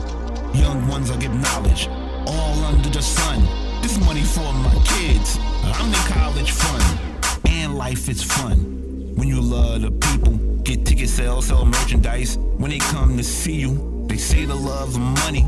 [0.54, 1.88] Young ones I give knowledge.
[2.28, 3.40] all under the sun.
[3.82, 5.38] This money for my kids.
[5.64, 7.00] I'm in college fund,
[7.46, 9.12] and life is fun.
[9.16, 12.38] When you love the people, get ticket sales, sell merchandise.
[12.38, 15.44] When they come to see you, they say the love money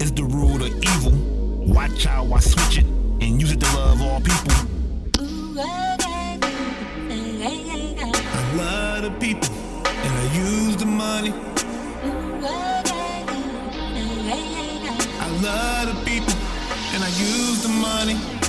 [0.00, 1.12] is the root of evil.
[1.74, 4.54] Watch how I switch it and use it to love all people.
[8.32, 11.32] I love the people, and I use the money.
[15.20, 16.34] I love the people,
[16.94, 18.39] and I use the money.